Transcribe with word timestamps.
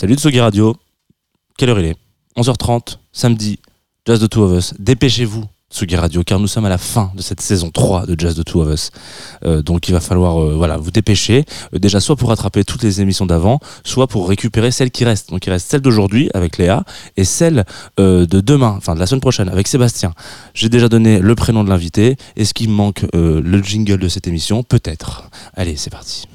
Salut 0.00 0.14
Tsugi 0.14 0.38
Radio. 0.38 0.76
Quelle 1.56 1.70
heure 1.70 1.80
il 1.80 1.86
est? 1.86 1.96
11h30, 2.36 2.98
samedi, 3.10 3.58
Jazz 4.06 4.20
the 4.20 4.28
Two 4.28 4.44
of 4.44 4.56
Us. 4.56 4.72
Dépêchez-vous, 4.78 5.42
Tsugi 5.72 5.96
Radio, 5.96 6.22
car 6.22 6.38
nous 6.38 6.46
sommes 6.46 6.66
à 6.66 6.68
la 6.68 6.78
fin 6.78 7.10
de 7.16 7.20
cette 7.20 7.40
saison 7.40 7.72
3 7.72 8.06
de 8.06 8.14
Jazz 8.16 8.36
the 8.36 8.44
Two 8.44 8.60
of 8.60 8.72
Us. 8.72 8.92
Euh, 9.44 9.60
donc 9.60 9.88
il 9.88 9.92
va 9.92 9.98
falloir 9.98 10.40
euh, 10.40 10.54
voilà, 10.54 10.76
vous 10.76 10.92
dépêcher. 10.92 11.44
Euh, 11.74 11.80
déjà, 11.80 11.98
soit 11.98 12.14
pour 12.14 12.28
rattraper 12.28 12.62
toutes 12.62 12.84
les 12.84 13.00
émissions 13.00 13.26
d'avant, 13.26 13.58
soit 13.82 14.06
pour 14.06 14.28
récupérer 14.28 14.70
celles 14.70 14.92
qui 14.92 15.04
restent. 15.04 15.30
Donc 15.30 15.44
il 15.44 15.50
reste 15.50 15.68
celle 15.68 15.80
d'aujourd'hui 15.80 16.30
avec 16.32 16.58
Léa 16.58 16.84
et 17.16 17.24
celle 17.24 17.64
de 17.98 18.24
demain, 18.24 18.74
enfin 18.76 18.94
de 18.94 19.00
la 19.00 19.06
semaine 19.06 19.20
prochaine 19.20 19.48
avec 19.48 19.66
Sébastien. 19.66 20.12
J'ai 20.54 20.68
déjà 20.68 20.88
donné 20.88 21.18
le 21.18 21.34
prénom 21.34 21.64
de 21.64 21.70
l'invité. 21.70 22.16
Est-ce 22.36 22.54
qu'il 22.54 22.68
me 22.70 22.74
manque 22.74 23.04
le 23.14 23.62
jingle 23.64 23.98
de 23.98 24.06
cette 24.06 24.28
émission? 24.28 24.62
Peut-être. 24.62 25.28
Allez, 25.56 25.74
c'est 25.74 25.90
parti. 25.90 26.28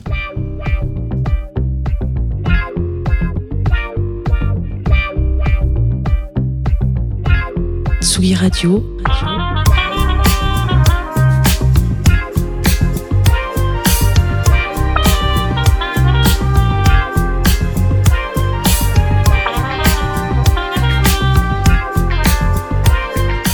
Tsugi 8.13 8.35
Radio. 8.35 8.84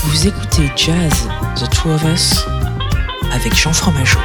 Vous 0.03 0.27
écoutez 0.27 0.69
Jazz, 0.75 1.29
The 1.55 1.69
Two 1.69 1.91
of 1.91 2.03
Us, 2.03 2.43
avec 3.31 3.55
Jean 3.55 3.71
Fromageau. 3.71 4.19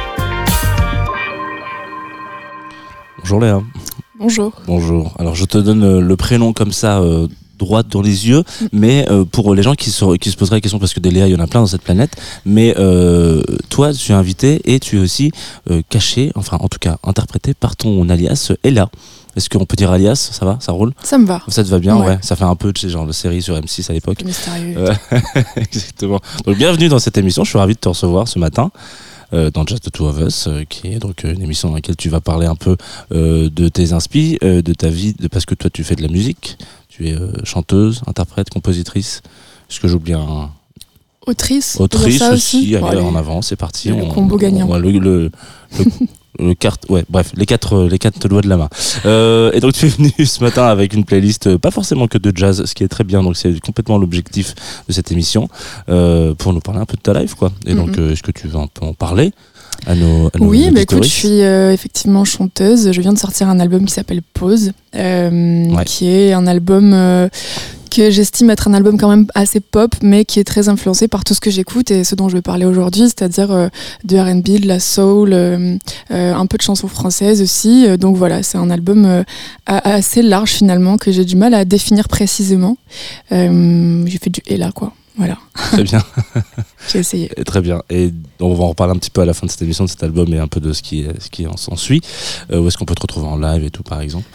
Bonjour 3.19 3.39
Léa. 3.39 3.61
Bonjour. 4.19 4.51
Bonjour. 4.67 5.13
Alors 5.17 5.35
je 5.35 5.45
te 5.45 5.57
donne 5.57 5.83
euh, 5.83 6.01
le 6.01 6.17
prénom 6.17 6.51
comme 6.51 6.73
ça, 6.73 6.99
euh, 6.99 7.29
droit 7.57 7.83
dans 7.83 8.01
les 8.01 8.27
yeux, 8.27 8.43
mais 8.71 9.05
euh, 9.09 9.25
pour 9.25 9.53
les 9.55 9.63
gens 9.63 9.75
qui 9.75 9.89
se, 9.89 10.17
qui 10.17 10.31
se 10.31 10.37
poseraient 10.37 10.57
la 10.57 10.61
question, 10.61 10.79
parce 10.79 10.93
que 10.93 10.99
des 10.99 11.11
Léa, 11.11 11.27
il 11.27 11.33
y 11.33 11.35
en 11.35 11.39
a 11.39 11.47
plein 11.47 11.61
dans 11.61 11.67
cette 11.67 11.81
planète, 11.81 12.15
mais 12.45 12.75
euh, 12.77 13.43
toi, 13.69 13.93
tu 13.93 14.11
es 14.11 14.15
invité 14.15 14.61
et 14.65 14.79
tu 14.79 14.97
es 14.97 14.99
aussi 14.99 15.31
euh, 15.69 15.81
caché, 15.89 16.31
enfin 16.35 16.57
en 16.59 16.67
tout 16.67 16.79
cas 16.79 16.97
interprété 17.03 17.53
par 17.53 17.75
ton 17.75 18.09
alias 18.09 18.51
Ella. 18.63 18.89
Est-ce 19.35 19.49
qu'on 19.49 19.65
peut 19.65 19.75
dire 19.75 19.91
alias? 19.91 20.15
Ça 20.15 20.45
va? 20.45 20.57
Ça 20.61 20.71
roule? 20.71 20.93
Ça 21.03 21.17
me 21.17 21.25
va. 21.25 21.41
Ça 21.49 21.61
te 21.61 21.67
va 21.67 21.79
bien? 21.79 21.97
Ouais. 21.97 22.05
Ouais. 22.07 22.17
Ça 22.21 22.37
fait 22.37 22.45
un 22.45 22.55
peu, 22.55 22.71
tu 22.71 22.81
sais, 22.81 22.89
genre 22.89 23.05
de 23.05 23.11
série 23.11 23.41
sur 23.41 23.55
M6 23.55 23.89
à 23.89 23.93
l'époque. 23.93 24.23
Mystérieux. 24.23 24.77
Exactement. 25.57 26.21
Donc 26.45 26.57
bienvenue 26.57 26.87
dans 26.87 26.99
cette 26.99 27.17
émission. 27.17 27.43
Je 27.43 27.49
suis 27.49 27.59
ravi 27.59 27.73
de 27.73 27.79
te 27.79 27.89
recevoir 27.89 28.29
ce 28.29 28.39
matin. 28.39 28.71
Euh, 29.35 29.51
dans 29.51 29.65
Just 29.67 29.83
the 29.83 29.91
Two 29.91 30.07
of 30.07 30.19
Us, 30.19 30.47
euh, 30.47 30.63
qui 30.67 30.87
est 30.87 30.99
donc 30.99 31.25
euh, 31.25 31.33
une 31.33 31.41
émission 31.41 31.69
dans 31.69 31.75
laquelle 31.75 31.95
tu 31.95 32.09
vas 32.09 32.21
parler 32.21 32.47
un 32.47 32.55
peu 32.55 32.77
de 33.11 33.69
tes 33.69 33.93
inspi, 33.93 34.37
de 34.41 34.73
ta 34.73 34.89
vie, 34.89 35.13
de, 35.13 35.27
parce 35.27 35.45
que 35.45 35.53
toi 35.55 35.69
tu 35.69 35.83
fais 35.83 35.95
de 35.95 36.01
la 36.01 36.07
musique, 36.07 36.57
tu 36.89 37.07
es 37.09 37.15
chanteuse, 37.43 38.01
interprète, 38.07 38.49
compositrice. 38.49 39.21
Est-ce 39.69 39.79
que 39.79 39.87
j'oublie 39.87 40.13
un 40.13 40.49
Autrice. 41.27 41.77
autrice 41.79 42.21
aussi, 42.21 42.75
Bon, 42.77 42.85
allez, 42.85 43.01
en 43.01 43.15
avant, 43.15 43.41
c'est 43.41 43.55
parti. 43.55 43.89
Le 43.89 44.05
combo 44.13 44.37
gagnant. 44.37 44.67
ouais, 44.67 44.79
le, 44.79 44.91
le, 44.91 44.99
le- 44.99 45.31
le 46.39 46.53
carte, 46.53 46.85
ouais, 46.89 47.03
bref, 47.09 47.31
les 47.35 47.45
quatre, 47.45 47.83
les 47.83 47.97
quatre 47.97 48.27
doigts 48.27 48.41
de 48.41 48.49
la 48.49 48.57
main. 48.57 48.69
Euh, 49.05 49.51
et 49.53 49.59
donc 49.59 49.73
tu 49.73 49.85
es 49.85 49.89
venu 49.89 50.11
ce 50.25 50.43
matin 50.43 50.65
avec 50.65 50.93
une 50.93 51.03
playlist, 51.05 51.47
euh, 51.47 51.57
pas 51.57 51.71
forcément 51.71 52.07
que 52.07 52.17
de 52.17 52.31
jazz, 52.35 52.63
ce 52.65 52.73
qui 52.73 52.83
est 52.83 52.87
très 52.87 53.03
bien. 53.03 53.23
Donc 53.23 53.37
c'est 53.37 53.59
complètement 53.59 53.97
l'objectif 53.97 54.53
de 54.87 54.93
cette 54.93 55.11
émission 55.11 55.47
euh, 55.89 56.33
pour 56.33 56.53
nous 56.53 56.59
parler 56.61 56.79
un 56.81 56.85
peu 56.85 56.97
de 56.97 57.01
ta 57.01 57.13
life, 57.19 57.35
quoi. 57.35 57.51
Et 57.65 57.73
donc 57.73 57.97
Mhm. 57.97 58.03
euh, 58.03 58.11
est-ce 58.13 58.23
que 58.23 58.31
tu 58.31 58.47
veux 58.47 58.57
un 58.59 58.67
peu 58.67 58.85
en 58.85 58.93
parler 58.93 59.31
à 59.87 59.93
nos, 59.95 60.27
à 60.33 60.37
nos 60.39 60.45
Oui, 60.47 60.69
bah 60.73 60.81
écoute, 60.81 61.03
je 61.03 61.09
suis 61.09 61.41
euh, 61.41 61.71
effectivement 61.73 62.23
chanteuse. 62.25 62.91
Je 62.91 63.01
viens 63.01 63.13
de 63.13 63.17
sortir 63.19 63.49
un 63.49 63.59
album 63.59 63.85
qui 63.85 63.93
s'appelle 63.93 64.21
Pause, 64.33 64.71
euh, 64.95 65.65
Ouais. 65.69 65.83
qui 65.85 66.07
est 66.07 66.33
un 66.33 66.47
album 66.47 66.93
euh, 66.93 67.27
que 67.89 68.09
j'estime 68.09 68.49
être 68.49 68.67
un 68.67 68.73
album 68.73 68.97
quand 68.97 69.09
même 69.09 69.27
assez 69.35 69.59
pop, 69.59 69.95
mais 70.01 70.25
qui 70.25 70.39
est 70.39 70.43
très 70.43 70.69
influencé 70.69 71.07
par 71.07 71.23
tout 71.23 71.33
ce 71.33 71.39
que 71.39 71.49
j'écoute 71.51 71.91
et 71.91 72.03
ce 72.03 72.15
dont 72.15 72.29
je 72.29 72.35
vais 72.35 72.41
parler 72.41 72.65
aujourd'hui, 72.65 73.03
c'est-à-dire 73.03 73.51
euh, 73.51 73.67
de 74.03 74.17
R&B, 74.17 74.61
de 74.61 74.67
la 74.67 74.79
soul, 74.79 75.33
euh, 75.33 75.77
euh, 76.11 76.33
un 76.33 76.45
peu 76.45 76.57
de 76.57 76.61
chansons 76.63 76.87
françaises 76.87 77.41
aussi. 77.41 77.85
Euh, 77.87 77.97
donc 77.97 78.17
voilà, 78.17 78.43
c'est 78.43 78.57
un 78.57 78.69
album 78.69 79.23
assez 79.65 80.21
large 80.21 80.51
finalement 80.51 80.97
que 80.97 81.11
j'ai 81.11 81.25
du 81.25 81.35
mal 81.35 81.53
à 81.53 81.65
définir 81.65 82.07
précisément. 82.07 82.77
J'ai 83.31 84.17
fait 84.21 84.29
du 84.29 84.41
et 84.47 84.57
là 84.57 84.71
quoi. 84.71 84.93
Voilà, 85.17 85.37
Très 85.53 85.83
bien, 85.83 86.03
j'ai 86.91 86.99
essayé. 86.99 87.31
et 87.37 87.45
très 87.45 87.61
bien. 87.61 87.81
Et 87.89 88.11
on 88.41 88.53
va 88.53 88.65
en 88.65 88.67
reparler 88.69 88.91
un 88.91 88.97
petit 88.97 89.09
peu 89.09 89.21
à 89.21 89.25
la 89.25 89.33
fin 89.33 89.45
de 89.45 89.51
cette 89.51 89.61
émission, 89.61 89.85
de 89.85 89.89
cet 89.89 90.03
album 90.03 90.33
et 90.33 90.39
un 90.39 90.47
peu 90.49 90.59
de 90.59 90.73
ce 90.73 90.81
qui, 90.81 91.05
ce 91.19 91.29
qui 91.29 91.47
en 91.47 91.55
s'ensuit. 91.55 92.01
Euh, 92.51 92.59
où 92.59 92.67
est-ce 92.67 92.77
qu'on 92.77 92.83
peut 92.83 92.95
te 92.95 93.01
retrouver 93.01 93.25
en 93.25 93.37
live 93.37 93.63
et 93.63 93.69
tout, 93.69 93.81
par 93.83 94.01
exemple? 94.01 94.25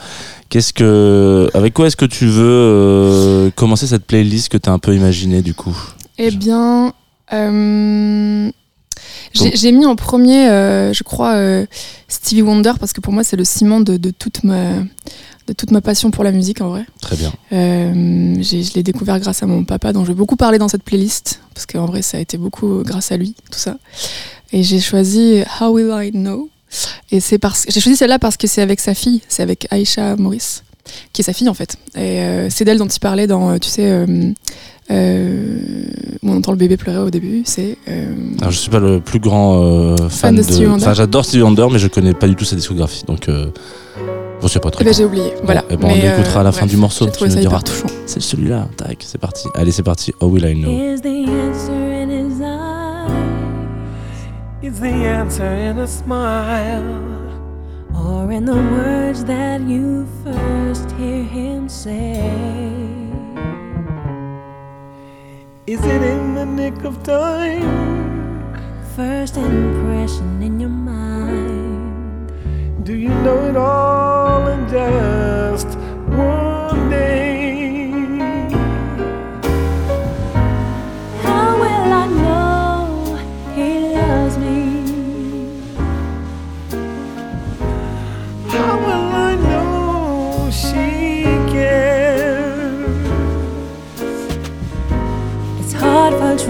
Qu'est-ce 0.50 0.72
que, 0.72 1.48
avec 1.54 1.74
quoi 1.74 1.86
est-ce 1.86 1.96
que 1.96 2.04
tu 2.04 2.26
veux 2.26 2.42
euh, 2.44 3.50
commencer 3.54 3.86
cette 3.86 4.04
playlist 4.04 4.48
que 4.48 4.58
tu 4.58 4.68
as 4.68 4.72
un 4.72 4.80
peu 4.80 4.96
imaginée 4.96 5.42
du 5.42 5.54
coup? 5.54 5.76
Eh 6.18 6.32
bien, 6.32 6.92
euh, 7.32 8.50
j'ai 9.32 9.70
mis 9.70 9.86
en 9.86 9.94
premier, 9.94 10.48
euh, 10.48 10.92
je 10.92 11.04
crois, 11.04 11.36
Stevie 12.08 12.42
Wonder 12.42 12.72
parce 12.80 12.92
que 12.92 13.00
pour 13.00 13.12
moi 13.12 13.22
c'est 13.22 13.36
le 13.36 13.44
ciment 13.44 13.80
de, 13.80 13.96
de 13.96 14.10
toute 14.10 14.42
ma 14.42 14.70
de 15.46 15.52
toute 15.52 15.70
ma 15.70 15.80
passion 15.80 16.10
pour 16.10 16.24
la 16.24 16.32
musique 16.32 16.60
en 16.60 16.70
vrai. 16.70 16.84
Très 17.00 17.16
bien. 17.16 17.32
Je 17.52 18.74
l'ai 18.74 18.82
découvert 18.82 19.20
grâce 19.20 19.44
à 19.44 19.46
mon 19.46 19.62
papa 19.62 19.92
dont 19.92 20.02
je 20.04 20.08
vais 20.08 20.18
beaucoup 20.18 20.36
parler 20.36 20.58
dans 20.58 20.68
cette 20.68 20.82
playlist 20.82 21.40
parce 21.54 21.66
qu'en 21.66 21.86
vrai 21.86 22.02
ça 22.02 22.18
a 22.18 22.20
été 22.20 22.38
beaucoup 22.38 22.82
grâce 22.84 23.12
à 23.12 23.16
lui 23.16 23.36
tout 23.52 23.58
ça. 23.60 23.76
Et 24.52 24.64
j'ai 24.64 24.80
choisi 24.80 25.44
How 25.60 25.70
Will 25.70 25.92
I 25.92 26.10
Know? 26.10 26.50
Et 27.10 27.20
c'est 27.20 27.38
parce 27.38 27.66
j'ai 27.68 27.80
choisi 27.80 27.96
celle-là 27.96 28.18
parce 28.18 28.36
que 28.36 28.46
c'est 28.46 28.62
avec 28.62 28.80
sa 28.80 28.94
fille, 28.94 29.20
c'est 29.28 29.42
avec 29.42 29.66
Aisha 29.72 30.16
Morris 30.16 30.62
qui 31.12 31.22
est 31.22 31.24
sa 31.24 31.32
fille 31.32 31.48
en 31.48 31.54
fait. 31.54 31.76
Et 31.94 32.20
euh, 32.20 32.48
c'est 32.50 32.64
d'elle 32.64 32.78
dont 32.78 32.86
il 32.88 32.98
parlait 33.00 33.26
dans, 33.26 33.50
euh, 33.50 33.58
tu 33.58 33.68
sais, 33.68 33.84
euh, 33.84 34.32
euh, 34.90 35.58
on 36.24 36.36
entend 36.38 36.50
le 36.52 36.58
bébé 36.58 36.76
pleurer 36.76 36.98
au 36.98 37.10
début, 37.10 37.42
c'est... 37.44 37.76
euh, 37.88 38.12
Alors 38.40 38.50
je 38.50 38.58
suis 38.58 38.70
pas 38.70 38.80
le 38.80 39.00
plus 39.00 39.20
grand 39.20 39.62
euh, 39.62 39.96
fan, 39.96 40.08
Fan 40.10 40.36
de 40.36 40.42
Stevie 40.42 40.66
Wonder. 40.66 40.82
Enfin 40.82 40.94
j'adore 40.94 41.24
Stevie 41.24 41.42
Wonder, 41.42 41.66
mais 41.70 41.78
je 41.78 41.86
connais 41.88 42.14
pas 42.14 42.26
du 42.26 42.34
tout 42.34 42.44
sa 42.44 42.56
discographie, 42.56 43.04
donc 43.06 43.28
euh, 43.28 43.46
bon 44.40 44.48
c'est 44.48 44.58
pas 44.58 44.70
très. 44.70 44.82
eh 44.82 44.86
ben, 44.86 44.94
j'ai 44.94 45.04
oublié, 45.04 45.32
voilà. 45.44 45.64
eh 45.70 45.76
ben, 45.76 45.88
on 45.88 45.94
euh, 45.94 46.14
écoutera 46.18 46.40
à 46.40 46.44
la 46.44 46.50
fin 46.52 46.60
bref, 46.62 46.70
du 46.70 46.76
morceau, 46.76 47.06
tu 47.08 47.30
ça 47.30 47.36
diras. 47.40 47.60
C'est 48.06 48.20
celui-là, 48.22 48.68
tac, 48.76 48.98
c'est 49.06 49.18
parti. 49.20 49.46
Allez 49.54 49.70
c'est 49.70 49.84
parti. 49.84 50.12
Oh 50.20 50.26
will 50.26 50.44
I 50.44 50.54
know. 50.54 51.79
The 54.78 54.86
answer 54.86 55.44
in 55.44 55.78
a 55.80 55.86
smile? 55.86 56.84
Or 57.92 58.30
in 58.30 58.44
the 58.44 58.54
words 58.54 59.24
that 59.24 59.60
you 59.62 60.06
first 60.22 60.88
hear 60.92 61.24
him 61.24 61.68
say? 61.68 62.30
Is 65.66 65.84
it 65.84 66.02
in 66.02 66.34
the 66.36 66.46
nick 66.46 66.84
of 66.84 67.02
time? 67.02 68.54
First 68.94 69.36
impression 69.36 70.40
in 70.40 70.60
your 70.60 70.70
mind. 70.70 72.32
Do 72.84 72.94
you 72.94 73.08
know 73.08 73.48
it 73.48 73.56
all 73.56 74.46
in 74.46 74.68
just 74.68 75.66
one 76.06 76.90
day? 76.90 77.29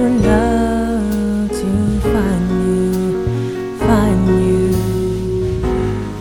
True 0.01 0.19
love 0.21 1.49
to 1.51 2.01
find 2.13 2.49
you, 2.67 3.79
find 3.79 4.23
you. 4.41 4.73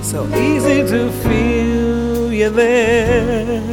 So 0.03 0.27
easy 0.35 0.79
to 0.93 1.11
feel 1.23 2.33
you 2.33 2.49
there. 2.49 3.68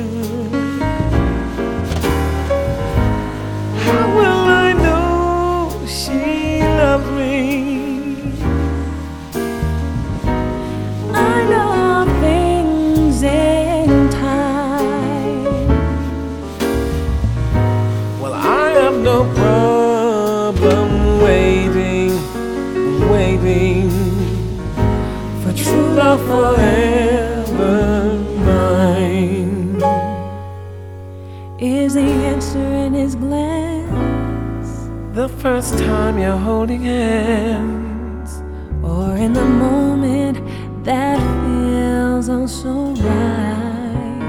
His 33.06 33.14
glance? 33.14 34.70
The 35.14 35.28
first 35.28 35.78
time 35.78 36.18
you're 36.18 36.42
holding 36.50 36.82
hands, 36.82 38.42
Or 38.82 39.16
in 39.16 39.32
the 39.32 39.44
moment 39.44 40.36
that 40.84 41.18
feels 41.42 42.28
oh 42.28 42.46
so 42.46 42.72
right? 43.06 44.22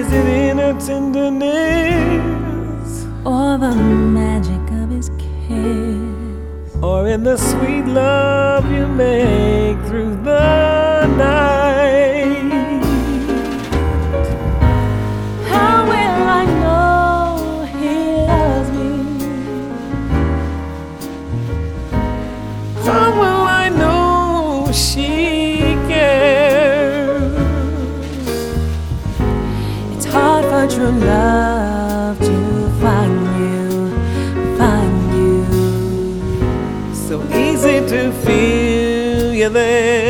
Is 0.00 0.06
it 0.20 0.26
in 0.46 0.58
her 0.58 0.74
tenderness 0.88 2.90
or 3.24 3.58
the 3.58 3.74
magic 4.20 4.64
of 4.82 4.88
his 4.96 5.08
kiss? 5.22 6.12
or 6.90 7.08
in 7.08 7.22
the 7.24 7.36
sweet 7.36 7.86
love 7.86 8.64
you 8.70 8.86
make 8.86 9.78
through 9.88 10.14
the 10.30 11.06
night? 11.24 12.43
Love 30.90 32.18
to 32.18 32.70
find 32.80 33.20
you, 33.40 33.90
find 34.58 35.14
you. 35.14 36.94
So 36.94 37.22
easy 37.34 37.80
to 37.92 38.12
feel 38.24 39.34
you 39.34 39.48
there. 39.48 40.03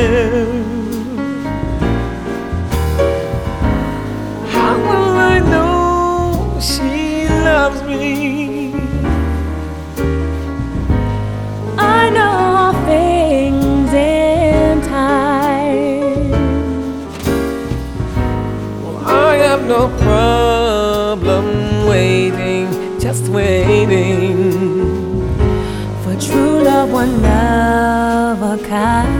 True 27.05 27.17
love, 27.23 28.43
a 28.43 28.57
kind. 28.67 29.15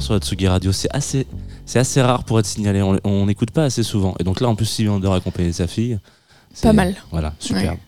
Sur 0.00 0.14
la 0.14 0.20
Tsugi 0.20 0.46
Radio, 0.48 0.72
c'est 0.72 0.88
assez, 0.92 1.26
c'est 1.66 1.78
assez 1.78 2.00
rare 2.02 2.24
pour 2.24 2.38
être 2.38 2.46
signalé. 2.46 2.82
On 3.04 3.26
n'écoute 3.26 3.50
pas 3.50 3.64
assez 3.64 3.82
souvent. 3.82 4.14
Et 4.20 4.24
donc 4.24 4.40
là, 4.40 4.48
en 4.48 4.54
plus, 4.54 4.66
Stevie 4.66 4.88
Wonder 4.88 5.10
accompagné 5.12 5.48
de 5.48 5.54
sa 5.54 5.66
fille. 5.66 5.98
Pas 6.62 6.72
mal. 6.72 6.94
Voilà, 7.10 7.34
super. 7.38 7.72
Ouais. 7.72 7.78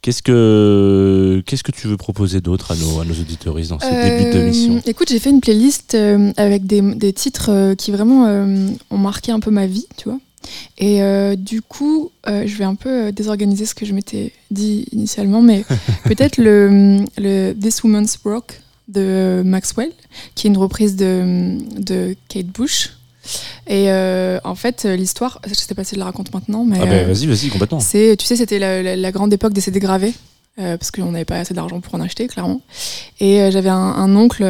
Qu'est-ce 0.00 0.22
que 0.22 1.42
qu'est-ce 1.44 1.64
que 1.64 1.72
tu 1.72 1.88
veux 1.88 1.96
proposer 1.96 2.40
d'autre 2.40 2.70
à 2.70 2.76
nos, 2.76 3.00
à 3.00 3.04
nos 3.04 3.14
auditeuristes 3.14 3.70
dans 3.70 3.80
ce 3.80 3.86
début 3.86 4.32
de 4.32 4.38
Euh, 4.38 4.48
mission 4.48 4.82
Écoute, 4.86 5.08
j'ai 5.08 5.18
fait 5.18 5.30
une 5.30 5.40
playlist 5.40 5.94
euh, 5.94 6.32
avec 6.36 6.66
des, 6.66 6.80
des 6.80 7.12
titres 7.12 7.50
euh, 7.50 7.74
qui 7.74 7.90
vraiment 7.90 8.26
euh, 8.26 8.68
ont 8.90 8.98
marqué 8.98 9.32
un 9.32 9.40
peu 9.40 9.50
ma 9.50 9.66
vie, 9.66 9.86
tu 9.96 10.08
vois. 10.08 10.18
Et 10.78 11.02
euh, 11.02 11.34
du 11.34 11.62
coup, 11.62 12.12
euh, 12.28 12.44
je 12.46 12.56
vais 12.56 12.64
un 12.64 12.76
peu 12.76 13.06
euh, 13.06 13.12
désorganiser 13.12 13.66
ce 13.66 13.74
que 13.74 13.84
je 13.84 13.92
m'étais 13.92 14.32
dit 14.52 14.86
initialement, 14.92 15.42
mais 15.42 15.64
peut-être 16.04 16.38
le, 16.38 17.00
le 17.18 17.52
This 17.54 17.82
Woman's 17.82 18.18
Rock 18.24 18.60
de 18.88 19.42
Maxwell, 19.44 19.92
qui 20.34 20.46
est 20.46 20.50
une 20.50 20.56
reprise 20.58 20.96
de, 20.96 21.58
de 21.80 22.16
Kate 22.28 22.46
Bush. 22.46 22.90
Et 23.66 23.90
euh, 23.90 24.38
en 24.44 24.54
fait, 24.54 24.84
l'histoire, 24.84 25.40
je 25.46 25.52
sais 25.54 25.74
pas 25.74 25.84
si 25.84 25.94
je 25.94 25.98
la 26.00 26.06
raconte 26.06 26.32
maintenant, 26.32 26.64
mais 26.64 26.78
Ah 26.80 26.86
euh, 26.86 27.04
vas-y, 27.12 27.26
vas-y, 27.26 27.48
complètement. 27.50 27.80
c'est, 27.80 28.16
tu 28.18 28.24
sais, 28.24 28.36
c'était 28.36 28.58
la, 28.58 28.82
la- 28.82 28.96
la 28.96 29.12
grande 29.12 29.32
époque 29.32 29.52
des 29.52 29.60
CD 29.60 29.78
gravés, 29.80 30.14
euh, 30.58 30.78
parce 30.78 30.90
qu'on 30.90 31.12
n'avait 31.12 31.26
pas 31.26 31.36
assez 31.36 31.52
d'argent 31.52 31.80
pour 31.80 31.94
en 31.94 32.00
acheter, 32.00 32.26
clairement. 32.28 32.62
Et 33.20 33.50
j'avais 33.50 33.68
un, 33.68 33.76
un 33.76 34.16
oncle 34.16 34.42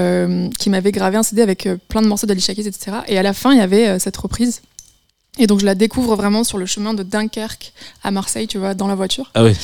qui 0.59 0.71
m'avait 0.71 0.93
gravé 0.93 1.17
un 1.17 1.25
CD 1.25 1.43
avec 1.43 1.69
plein 1.89 2.03
de 2.03 2.07
morceaux 2.07 2.29
d'Alicia 2.29 2.55
Keys, 2.55 2.69
etc. 2.69 2.99
Et 3.09 3.19
à 3.19 3.23
la 3.25 3.33
fin, 3.33 3.53
il 3.53 3.59
y 3.59 3.63
avait 3.63 3.99
cette 3.99 4.17
reprise. 4.17 4.63
Et 5.39 5.47
donc, 5.47 5.61
je 5.61 5.65
la 5.65 5.75
découvre 5.75 6.17
vraiment 6.17 6.43
sur 6.45 6.59
le 6.59 6.67
chemin 6.67 6.95
de 6.95 7.03
Dunkerque 7.03 7.73
à 8.03 8.11
Marseille, 8.11 8.47
tu 8.49 8.59
vois, 8.59 8.75
dans 8.75 8.89
la 8.89 8.95
voiture. 8.97 9.31
Ah 9.35 9.45
ouais, 9.45 9.55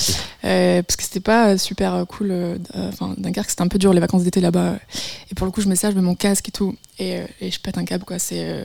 Euh, 0.45 0.83
parce 0.83 0.97
que 0.97 1.03
c'était 1.03 1.21
pas 1.21 1.49
euh, 1.49 1.59
super 1.59 1.95
euh, 1.95 2.05
cool. 2.05 2.29
euh, 2.31 2.57
Enfin, 2.75 3.15
Dunkerque, 3.19 3.51
c'était 3.51 3.63
un 3.63 3.69
peu 3.69 3.79
dur, 3.79 3.93
les 3.93 4.01
vacances 4.01 4.23
d'été 4.23 4.41
là-bas. 4.41 4.61
euh. 4.61 4.77
Et 5.31 5.35
pour 5.35 5.47
le 5.47 5.51
coup, 5.53 5.61
je 5.61 5.69
mets 5.69 5.77
ça, 5.77 5.91
je 5.91 5.97
mets 5.97 6.03
mon 6.03 6.15
casque 6.15 6.49
et 6.49 6.53
tout. 6.53 6.77
Et, 6.99 7.19
et 7.41 7.51
je 7.51 7.59
pète 7.61 7.77
un 7.79 7.85
câble, 7.85 8.05
quoi. 8.05 8.19
C'est. 8.19 8.65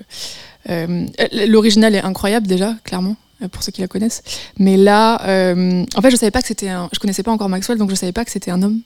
L'original 1.47 1.95
est 1.95 2.03
incroyable, 2.03 2.47
déjà, 2.47 2.75
clairement, 2.83 3.15
pour 3.51 3.63
ceux 3.63 3.71
qui 3.71 3.81
la 3.81 3.87
connaissent. 3.87 4.21
Mais 4.57 4.77
là, 4.77 5.15
en 5.95 6.01
fait, 6.01 6.11
je 6.11 6.15
savais 6.15 6.31
pas 6.31 6.41
que 6.41 6.47
c'était 6.47 6.69
un. 6.69 6.89
Je 6.93 6.99
connaissais 6.99 7.23
pas 7.23 7.31
encore 7.31 7.49
Maxwell, 7.49 7.77
donc 7.77 7.89
je 7.89 7.95
savais 7.95 8.11
pas 8.11 8.25
que 8.25 8.31
c'était 8.31 8.51
un 8.51 8.61
homme. 8.61 8.81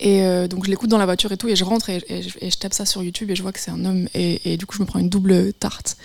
Et 0.00 0.22
euh, 0.22 0.46
donc, 0.46 0.64
je 0.64 0.70
l'écoute 0.70 0.90
dans 0.90 0.98
la 0.98 1.06
voiture 1.06 1.32
et 1.32 1.36
tout, 1.36 1.48
et 1.48 1.56
je 1.56 1.64
rentre 1.64 1.90
et, 1.90 2.00
je, 2.08 2.56
tape 2.56 2.72
ça 2.72 2.86
sur 2.86 3.02
YouTube 3.02 3.30
et 3.30 3.36
je 3.36 3.42
vois 3.42 3.52
que 3.52 3.58
c'est 3.58 3.70
un 3.70 3.84
homme. 3.84 4.08
Et, 4.14 4.56
du 4.56 4.64
coup, 4.64 4.76
je 4.76 4.82
me 4.82 4.86
prends 4.86 5.00
une 5.00 5.08
double 5.08 5.52
tarte. 5.54 5.96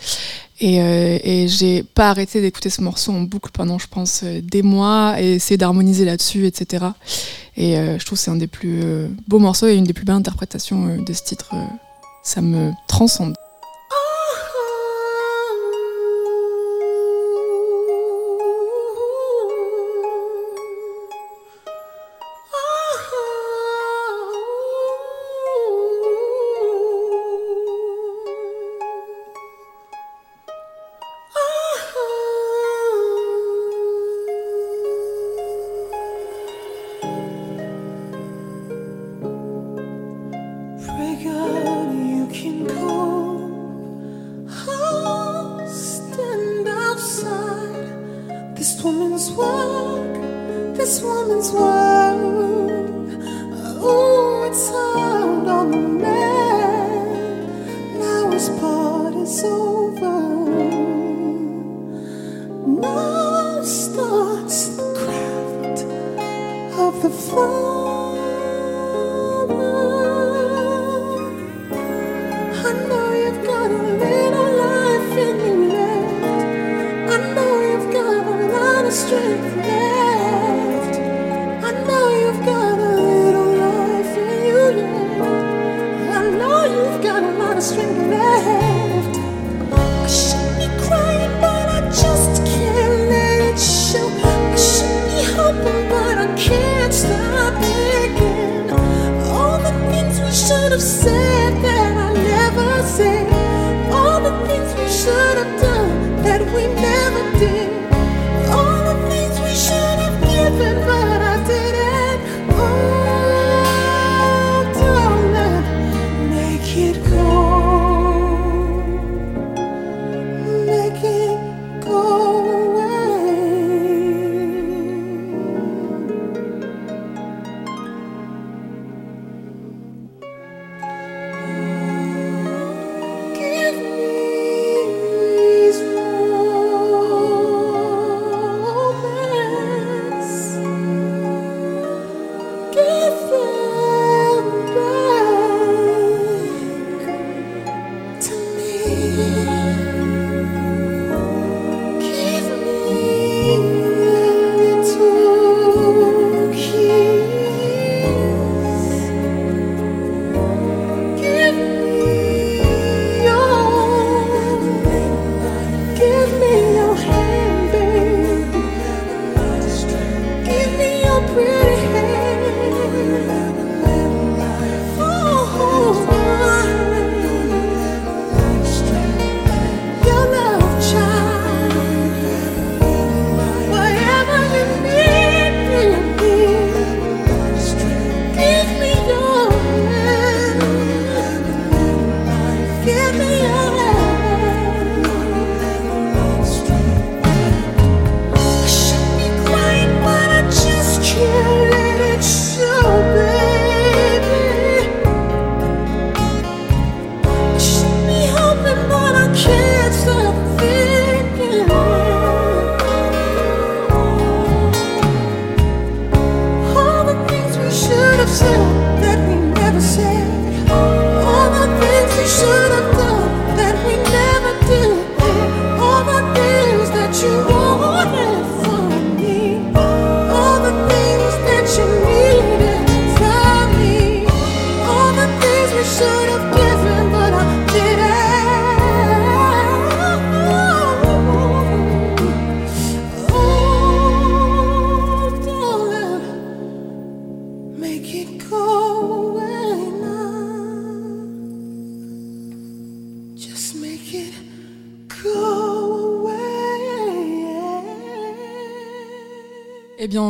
Et, 0.60 0.82
euh, 0.82 1.48
j'ai 1.48 1.84
pas 1.84 2.10
arrêté 2.10 2.42
d'écouter 2.42 2.70
ce 2.70 2.82
morceau 2.82 3.12
en 3.12 3.22
boucle 3.22 3.52
pendant, 3.52 3.78
je 3.78 3.88
pense, 3.88 4.22
euh, 4.24 4.42
des 4.42 4.64
mois 4.64 5.22
et 5.22 5.36
essayer 5.36 5.58
d'harmoniser 5.58 6.06
là-dessus, 6.06 6.48
etc. 6.48 6.86
Et 7.56 7.78
euh, 7.78 8.00
je 8.00 8.06
trouve 8.06 8.18
que 8.18 8.24
c'est 8.24 8.32
un 8.32 8.36
des 8.36 8.48
plus 8.48 8.82
beaux 9.28 9.40
morceaux 9.40 9.68
et 9.68 9.76
une 9.76 9.84
des 9.84 9.94
plus 9.94 10.06
belles 10.06 10.16
interprétations 10.16 10.98
de 10.98 11.14
ce 11.14 11.24
titre. 11.24 11.54
ça 12.24 12.42
me 12.42 12.72
transcende. 12.88 13.36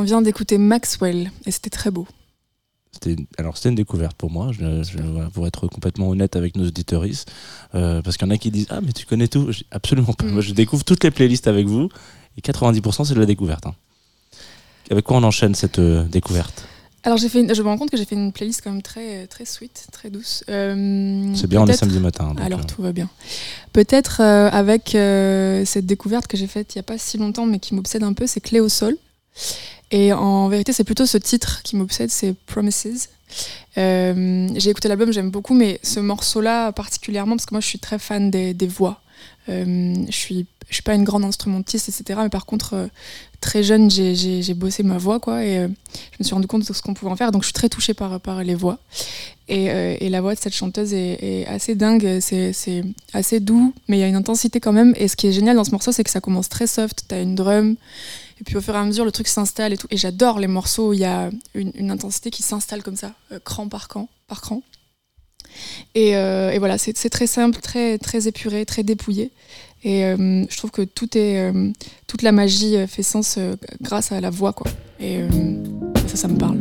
On 0.04 0.06
vient 0.06 0.22
d'écouter 0.22 0.58
Maxwell 0.58 1.32
et 1.46 1.52
c'était 1.52 1.70
très 1.70 1.90
beau. 1.90 2.06
Alors 3.38 3.56
c'était 3.58 3.70
une 3.70 3.76
découverte 3.76 4.16
pour 4.18 4.30
moi, 4.30 4.52
je, 4.52 4.84
je- 4.84 4.98
voilà, 5.02 5.30
pour 5.30 5.48
être 5.48 5.68
complètement 5.68 6.10
honnête 6.10 6.36
avec 6.36 6.56
nos 6.58 6.68
auditeuristes, 6.68 7.32
euh, 7.74 8.02
parce 8.02 8.18
qu'il 8.18 8.28
y 8.28 8.32
en 8.32 8.34
a 8.34 8.38
qui 8.38 8.52
disent 8.52 8.68
ah 8.70 8.82
mais 8.82 8.92
tu 8.92 9.06
connais 9.06 9.28
tout, 9.30 9.50
absolument 9.72 10.12
pas. 10.14 10.26
Mm. 10.26 10.32
Moi 10.32 10.42
je 10.42 10.54
découvre 10.54 10.84
toutes 10.84 11.04
les 11.06 11.12
playlists 11.12 11.48
avec 11.48 11.66
vous 11.68 11.88
et 12.38 12.42
90% 12.42 13.06
c'est 13.06 13.14
de 13.14 13.20
la 13.20 13.26
découverte. 13.26 13.66
hein. 13.66 13.76
Avec 14.92 15.06
quoi 15.06 15.16
on 15.18 15.24
enchaîne 15.24 15.56
cette 15.56 15.80
euh, 15.80 16.04
découverte? 16.04 16.66
Alors, 17.06 17.18
j'ai 17.18 17.28
fait 17.28 17.42
une- 17.42 17.54
je 17.54 17.62
me 17.62 17.68
rends 17.68 17.78
compte 17.78 17.90
que 17.90 17.98
j'ai 17.98 18.06
fait 18.06 18.16
une 18.16 18.32
playlist 18.32 18.62
quand 18.64 18.72
même 18.72 18.82
très, 18.82 19.28
très 19.28 19.44
sweet, 19.46 19.88
très 19.92 20.10
douce. 20.10 20.44
Euh, 20.50 21.34
C'est 21.36 21.48
bien, 21.48 21.62
on 21.62 21.68
est 21.68 21.74
samedi 21.76 22.00
matin. 22.00 22.30
donc, 22.30 22.40
Alors 22.40 22.62
euh, 22.62 22.64
tout 22.64 22.82
va 22.82 22.94
bien. 22.94 23.10
Peut-être 23.74 24.22
euh, 24.22 24.50
avec 24.50 24.90
cette 25.68 25.86
découverte 25.86 26.28
que 26.28 26.38
j'ai 26.38 26.48
faite 26.48 26.76
il 26.76 26.78
n'y 26.78 26.82
a 26.82 26.84
pas 26.84 26.98
si 26.98 27.18
longtemps, 27.18 27.46
mais 27.46 27.60
qui 27.60 27.76
m'obsède 27.76 28.04
un 28.04 28.14
peu, 28.14 28.26
c'est 28.28 28.40
Clé 28.40 28.62
au 28.62 28.70
sol. 28.70 28.96
Et 29.94 30.12
en 30.12 30.48
vérité, 30.48 30.74
c'est 30.74 30.84
plutôt 30.84 31.06
ce 31.06 31.20
titre 31.20 31.62
qui 31.62 31.76
m'obsède, 31.76 32.10
c'est 32.10 32.34
Promises. 32.48 33.10
Euh, 33.78 34.50
j'ai 34.56 34.72
écouté 34.72 34.88
l'album, 34.88 35.14
j'aime 35.14 35.30
beaucoup, 35.30 35.54
mais 35.54 35.80
ce 35.84 36.00
morceau-là 36.00 36.72
particulièrement, 36.72 37.36
parce 37.36 37.46
que 37.46 37.54
moi 37.54 37.62
je 37.62 37.68
suis 37.68 37.78
très 37.78 38.00
fan 38.00 38.32
des, 38.32 38.56
voix. 38.68 39.02
Euh, 39.50 39.94
je 40.08 40.16
suis, 40.16 40.48
je 40.70 40.74
suis 40.74 40.84
pas 40.84 40.96
une 40.96 41.04
grande 41.04 41.24
instrumentiste, 41.24 41.90
etc. 41.90 42.22
Mais 42.24 42.30
par 42.30 42.48
contre, 42.48 42.74
euh, 42.74 42.88
très 43.40 43.62
jeune, 43.62 43.92
j'ai- 43.92 44.54
bossé 44.56 44.82
ma 44.82 44.98
voix, 44.98 45.20
quoi, 45.20 45.46
et 45.46 45.58
je 45.58 46.18
me 46.20 46.24
suis 46.24 46.34
rendu 46.34 46.48
compte 46.48 46.68
de 46.68 46.74
ce 46.74 46.82
qu'on 46.82 46.96
pouvait 46.96 47.12
en 47.12 47.16
faire. 47.16 47.32
Donc 47.32 47.44
je 47.44 47.48
suis 47.48 47.54
très 47.54 47.70
touchée 47.70 47.94
par, 47.94 48.20
par 48.20 48.44
les 48.44 48.56
voix. 48.56 48.80
Et, 49.48 49.66
et 49.66 50.10
la 50.10 50.22
voix 50.22 50.34
de 50.34 50.40
cette 50.40 50.56
chanteuse 50.56 50.94
est, 50.96 51.20
est 51.22 51.46
assez 51.46 51.76
dingue, 51.76 52.18
c'est 52.20 52.84
assez 53.14 53.40
doux, 53.40 53.76
mais 53.88 53.98
il 53.98 54.00
y 54.00 54.04
a 54.04 54.08
une 54.08 54.16
intensité 54.16 54.60
quand 54.60 54.74
même. 54.74 54.96
Et 54.98 55.08
ce 55.08 55.16
qui 55.16 55.28
est 55.28 55.34
génial 55.34 55.56
dans 55.56 55.66
ce 55.66 55.72
morceau, 55.72 55.92
c'est 55.92 56.04
que 56.04 56.10
ça 56.10 56.22
commence 56.22 56.50
très 56.50 56.66
soft, 56.66 57.04
t'as 57.08 57.22
une 57.22 57.36
drum, 57.36 57.76
et 58.40 58.44
puis 58.44 58.58
au 58.58 58.62
fur 58.62 58.76
et 58.76 58.78
à 58.78 58.84
mesure, 58.84 59.06
le 59.06 59.12
truc 59.12 59.28
s'installe 59.28 59.74
et 59.74 59.78
tout. 59.78 59.88
Et 59.92 59.98
j'adore 59.98 60.40
les 60.40 60.48
morceaux 60.48 60.90
où 60.90 60.94
il 60.94 61.00
y 61.00 61.06
a 61.06 61.30
une, 61.54 61.92
intensité 61.92 62.32
qui 62.32 62.44
s'installe 62.44 62.84
comme 62.84 62.96
ça, 62.96 63.14
euh, 63.32 63.40
cran 63.44 63.68
par 63.68 63.88
cran. 63.88 64.10
Par 64.28 64.42
cran. 64.42 64.62
Et, 65.94 66.16
euh, 66.18 66.56
voilà, 66.58 66.78
c'est 66.78 67.10
très 67.10 67.28
simple, 67.28 67.60
très, 67.60 67.98
très 67.98 68.28
épuré, 68.28 68.66
très 68.66 68.84
dépouillé. 68.84 69.32
Et 69.84 70.06
euh, 70.06 70.46
je 70.50 70.58
trouve 70.58 70.72
que 70.72 70.82
toute 70.82 71.14
la 72.22 72.32
magie 72.32 72.88
fait 72.88 73.04
sens 73.04 73.38
grâce 73.82 74.12
à 74.12 74.22
la 74.22 74.30
voix, 74.30 74.54
quoi. 74.54 74.72
Et 75.00 75.20
ça, 76.08 76.16
ça 76.16 76.28
me 76.28 76.38
parle. 76.38 76.58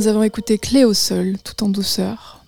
Nous 0.00 0.08
avons 0.08 0.22
écouté 0.22 0.56
Clé 0.56 0.84
au 0.86 0.94
sol, 0.94 1.36
tout 1.44 1.62
en 1.62 1.68
douceur. 1.68 2.42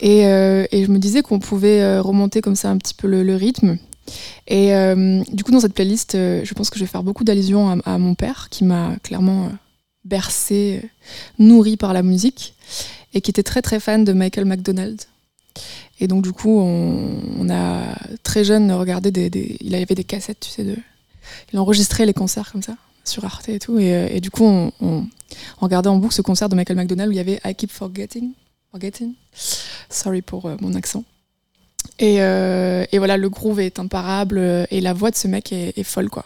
Et, 0.00 0.26
euh, 0.26 0.66
je 0.72 0.90
me 0.90 0.98
disais 0.98 1.22
qu'on 1.22 1.38
pouvait 1.38 1.82
euh, 1.82 2.02
remonter 2.02 2.40
comme 2.40 2.56
ça 2.56 2.68
un 2.68 2.78
petit 2.78 2.94
peu 2.94 3.06
le, 3.06 3.36
rythme. 3.36 3.78
Et 4.48 4.74
euh, 4.74 5.22
du 5.32 5.44
coup, 5.44 5.52
dans 5.52 5.60
cette 5.60 5.74
playlist, 5.74 6.14
je 6.14 6.54
pense 6.54 6.68
que 6.68 6.80
je 6.80 6.84
vais 6.84 6.90
faire 6.90 7.04
beaucoup 7.04 7.22
d'allusions 7.22 7.80
à, 7.84 7.98
mon 7.98 8.16
père, 8.16 8.48
qui 8.50 8.64
m'a 8.64 8.96
clairement 9.04 9.52
bercé, 10.04 10.82
nourri 11.38 11.76
par 11.76 11.92
la 11.92 12.02
musique, 12.02 12.54
et 13.14 13.20
qui 13.20 13.30
était 13.30 13.44
très 13.44 13.62
très 13.62 13.78
fan 13.78 14.02
de 14.04 14.12
Michael 14.12 14.46
McDonald. 14.46 15.00
Et 16.00 16.08
donc, 16.08 16.24
du 16.24 16.32
coup, 16.32 16.58
on, 16.58 17.48
a 17.50 17.94
très 18.24 18.42
jeune 18.42 18.72
regardé 18.72 19.12
des, 19.12 19.30
des- 19.30 19.58
Il 19.60 19.76
avait 19.76 19.94
des 19.94 20.02
cassettes, 20.02 20.40
tu 20.40 20.50
sais, 20.50 20.64
de. 20.64 20.76
Il 21.52 21.58
enregistrait 21.60 22.06
les 22.06 22.14
concerts 22.14 22.50
comme 22.50 22.62
ça, 22.62 22.74
sur 23.10 23.24
Arte 23.24 23.48
et 23.48 23.58
tout. 23.58 23.78
Et, 23.78 23.94
euh, 23.94 24.20
du 24.20 24.30
coup, 24.30 24.44
on, 24.44 25.06
regardait 25.60 25.88
en 25.88 25.96
boucle 25.96 26.14
ce 26.14 26.22
concert 26.22 26.48
de 26.48 26.54
Michael 26.54 26.76
McDonald 26.76 27.10
où 27.10 27.12
il 27.12 27.16
y 27.16 27.20
avait 27.20 27.40
I 27.44 27.54
Keep 27.54 27.70
Forgetting. 27.70 28.30
Forgetting. 28.70 29.12
Sorry 29.88 30.22
pour 30.22 30.46
euh, 30.46 30.56
mon 30.60 30.74
accent. 30.74 31.04
Et, 31.98 32.22
euh, 32.22 32.84
et 32.92 32.98
voilà, 32.98 33.16
le 33.16 33.28
groove 33.28 33.60
est 33.60 33.78
imparable 33.78 34.38
et 34.70 34.80
la 34.80 34.92
voix 34.92 35.10
de 35.10 35.16
ce 35.16 35.28
mec 35.28 35.52
est, 35.52 35.82
folle, 35.82 36.08
quoi. 36.08 36.24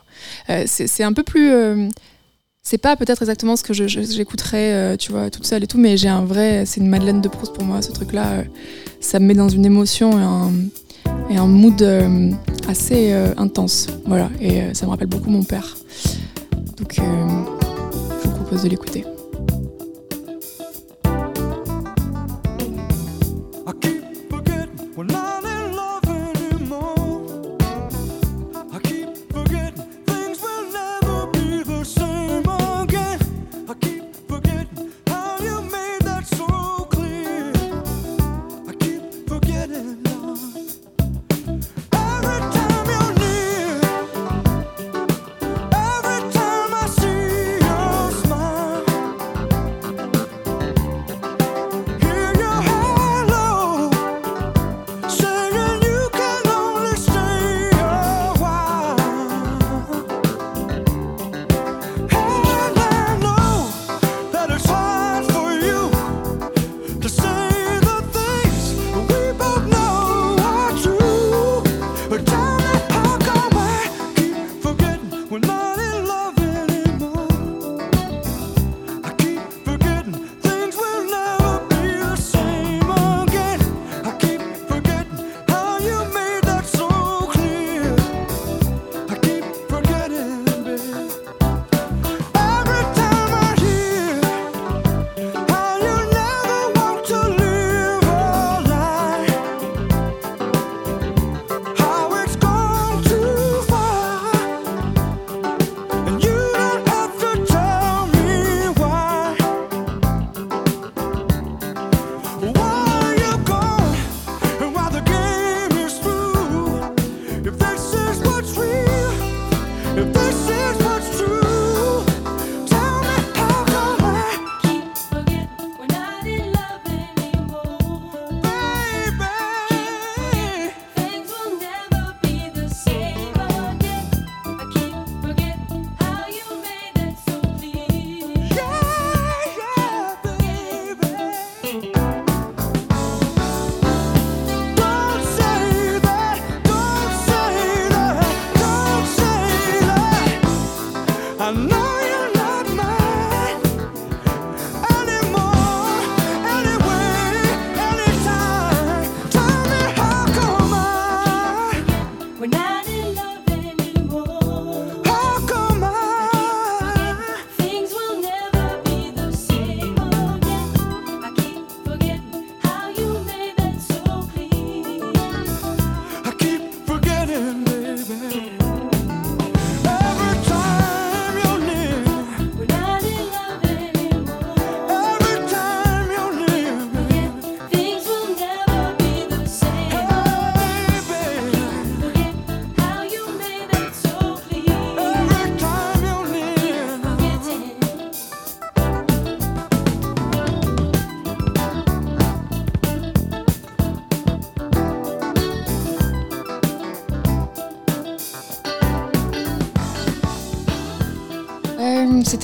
C'est 0.66 1.02
un 1.02 1.12
peu 1.12 1.22
plus. 1.22 1.52
c'est 2.62 2.78
pas 2.78 2.96
peut-être 2.96 3.22
exactement 3.22 3.56
ce 3.56 3.64
que 3.64 3.72
j'écouterais, 3.72 4.96
tu 4.98 5.10
vois, 5.10 5.30
toute 5.30 5.46
seule 5.46 5.64
et 5.64 5.66
tout, 5.66 5.78
mais 5.78 5.96
j'ai 5.96 6.08
un 6.08 6.24
vrai. 6.24 6.64
C'est 6.66 6.80
une 6.80 6.88
Madeleine 6.88 7.20
de 7.20 7.28
Proust 7.28 7.52
pour 7.52 7.64
moi, 7.64 7.82
ce 7.82 7.90
truc-là. 7.90 8.44
ça 9.00 9.18
me 9.18 9.26
met 9.26 9.34
dans 9.34 9.48
une 9.48 9.66
émotion 9.66 10.18
et 10.18 10.22
un, 10.22 10.52
et 11.30 11.36
un 11.36 11.46
mood 11.46 11.82
assez 12.68 13.12
intense. 13.36 13.88
Voilà, 14.06 14.30
et 14.40 14.74
ça 14.74 14.86
me 14.86 14.90
rappelle 14.90 15.08
beaucoup 15.08 15.30
mon 15.30 15.44
père. 15.44 15.76
Donc, 16.76 16.98
euh, 16.98 17.28
je 18.22 18.28
vous 18.28 18.34
propose 18.34 18.62
de 18.64 18.68
l'écouter. 18.68 19.04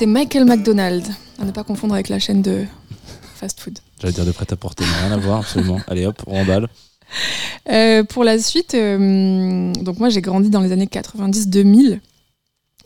C'était 0.01 0.11
Michael 0.13 0.45
McDonald, 0.45 1.05
à 1.39 1.45
ne 1.45 1.51
pas 1.51 1.63
confondre 1.63 1.93
avec 1.93 2.09
la 2.09 2.17
chaîne 2.17 2.41
de 2.41 2.65
fast 3.35 3.59
food. 3.59 3.77
J'allais 4.01 4.13
dire 4.15 4.25
de 4.25 4.31
prêt 4.31 4.47
à 4.49 4.55
porter, 4.55 4.83
mais 4.83 5.05
rien 5.07 5.11
à 5.11 5.17
voir, 5.17 5.41
absolument. 5.41 5.79
Allez 5.87 6.07
hop, 6.07 6.19
on 6.25 6.39
remballe. 6.39 6.67
Euh, 7.69 8.03
pour 8.03 8.23
la 8.23 8.39
suite, 8.39 8.73
euh, 8.73 9.71
donc 9.73 9.99
moi 9.99 10.09
j'ai 10.09 10.21
grandi 10.21 10.49
dans 10.49 10.61
les 10.61 10.71
années 10.71 10.87
90-2000 10.87 11.99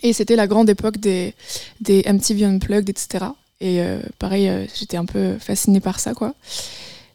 et 0.04 0.12
c'était 0.12 0.36
la 0.36 0.46
grande 0.46 0.70
époque 0.70 0.98
des, 0.98 1.34
des 1.80 2.04
MTV 2.06 2.44
Unplugged, 2.44 2.90
etc. 2.90 3.28
Et 3.62 3.80
euh, 3.82 4.02
pareil, 4.20 4.50
euh, 4.50 4.66
j'étais 4.78 4.98
un 4.98 5.06
peu 5.06 5.38
fascinée 5.40 5.80
par 5.80 6.02
ça, 6.02 6.14
quoi. 6.14 6.34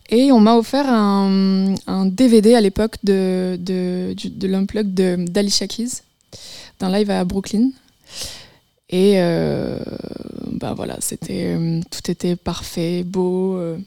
Et 0.08 0.32
on 0.32 0.40
m'a 0.40 0.56
offert 0.56 0.88
un, 0.88 1.74
un 1.86 2.06
DVD 2.06 2.54
à 2.54 2.62
l'époque 2.62 2.94
de, 3.04 3.58
de, 3.60 4.14
du- 4.16 4.30
de 4.30 4.46
l'Unplugged 4.48 4.94
de- 4.94 5.26
d'Alicia 5.28 5.66
Keys, 5.66 6.00
d'un 6.78 6.90
live 6.90 7.10
à 7.10 7.22
Brooklyn. 7.26 7.68
Et 8.90 9.14
euh, 9.16 9.78
bah 10.50 10.74
voilà, 10.74 10.96
c'était, 10.98 11.54
euh, 11.56 11.80
tout 11.90 12.10
était 12.10 12.34
parfait, 12.34 13.04
beau. 13.04 13.56
euh, 13.56 13.78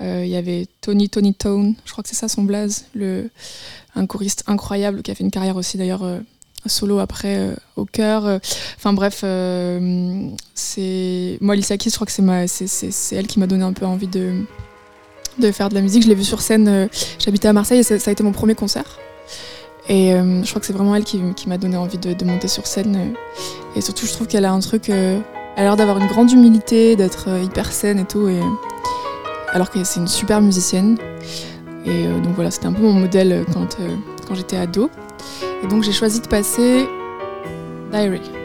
Il 0.00 0.28
y 0.28 0.36
avait 0.36 0.66
Tony 0.80 1.10
Tony 1.10 1.34
Tone, 1.34 1.74
je 1.84 1.92
crois 1.92 2.02
que 2.02 2.08
c'est 2.08 2.16
ça 2.16 2.28
son 2.28 2.42
blaze, 2.42 2.86
un 3.94 4.06
choriste 4.06 4.42
incroyable 4.46 5.02
qui 5.02 5.10
a 5.10 5.14
fait 5.14 5.22
une 5.22 5.30
carrière 5.30 5.56
aussi 5.56 5.76
d'ailleurs 5.76 6.02
solo 6.64 6.98
après 6.98 7.54
au 7.76 7.84
cœur. 7.84 8.40
Enfin 8.76 8.94
bref, 8.94 9.18
c'est 10.54 11.38
moi 11.40 11.54
Keys, 11.56 11.90
je 11.90 11.94
crois 11.94 12.06
que 12.06 12.12
c'est 12.12 13.14
elle 13.14 13.26
qui 13.26 13.38
m'a 13.38 13.46
donné 13.46 13.64
un 13.64 13.74
peu 13.74 13.84
envie 13.84 14.08
de 14.08 14.44
faire 15.52 15.68
de 15.68 15.74
la 15.74 15.82
musique. 15.82 16.04
Je 16.04 16.08
l'ai 16.08 16.14
vue 16.14 16.24
sur 16.24 16.40
scène. 16.40 16.88
J'habitais 17.18 17.48
à 17.48 17.52
Marseille 17.52 17.80
et 17.80 17.82
ça, 17.82 17.94
a 17.94 18.12
été 18.12 18.24
mon 18.24 18.32
premier 18.32 18.54
concert. 18.54 18.98
Et 19.88 20.12
je 20.12 20.48
crois 20.48 20.58
que 20.58 20.66
c'est 20.66 20.72
vraiment 20.72 20.96
elle 20.96 21.04
qui, 21.04 21.20
m'a 21.46 21.58
donné 21.58 21.76
envie 21.76 21.98
de 21.98 22.24
monter 22.24 22.48
sur 22.48 22.66
scène. 22.66 23.14
Et 23.74 23.80
surtout, 23.80 24.06
je 24.06 24.12
trouve 24.12 24.26
qu'elle 24.26 24.44
a 24.44 24.52
un 24.52 24.60
truc. 24.60 24.90
euh, 24.90 25.18
elle 25.56 25.62
a 25.64 25.66
l'air 25.68 25.76
d'avoir 25.76 25.98
une 25.98 26.06
grande 26.06 26.30
humilité, 26.30 26.96
d'être 26.96 27.28
euh, 27.28 27.42
hyper 27.42 27.72
saine 27.72 27.98
et 27.98 28.04
tout. 28.04 28.28
Et, 28.28 28.40
alors 29.52 29.70
que 29.70 29.84
c'est 29.84 30.00
une 30.00 30.08
super 30.08 30.40
musicienne. 30.40 30.98
Et 31.84 32.06
euh, 32.06 32.20
donc 32.20 32.34
voilà, 32.34 32.50
c'était 32.50 32.66
un 32.66 32.72
peu 32.72 32.82
mon 32.82 32.92
modèle 32.92 33.44
quand, 33.52 33.76
quand 34.26 34.34
j'étais 34.34 34.56
ado. 34.56 34.90
Et 35.62 35.66
donc 35.66 35.82
j'ai 35.82 35.92
choisi 35.92 36.20
de 36.20 36.26
passer 36.26 36.86
Diary. 37.90 38.41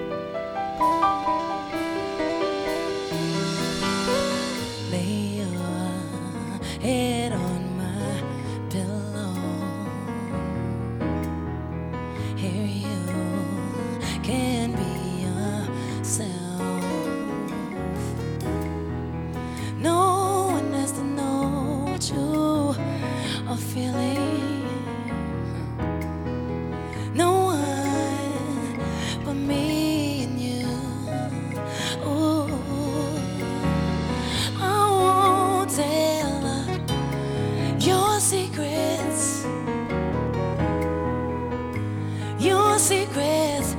Feeling. 23.58 24.64
No 27.14 27.32
one 27.46 28.80
but 29.26 29.34
me 29.34 30.24
and 30.24 30.40
you. 30.40 30.68
Ooh. 32.06 32.50
I 34.60 34.80
won't 35.02 35.70
tell 35.72 36.42
your 37.80 38.20
secrets. 38.20 39.46
Your 42.40 42.78
secrets 42.80 43.76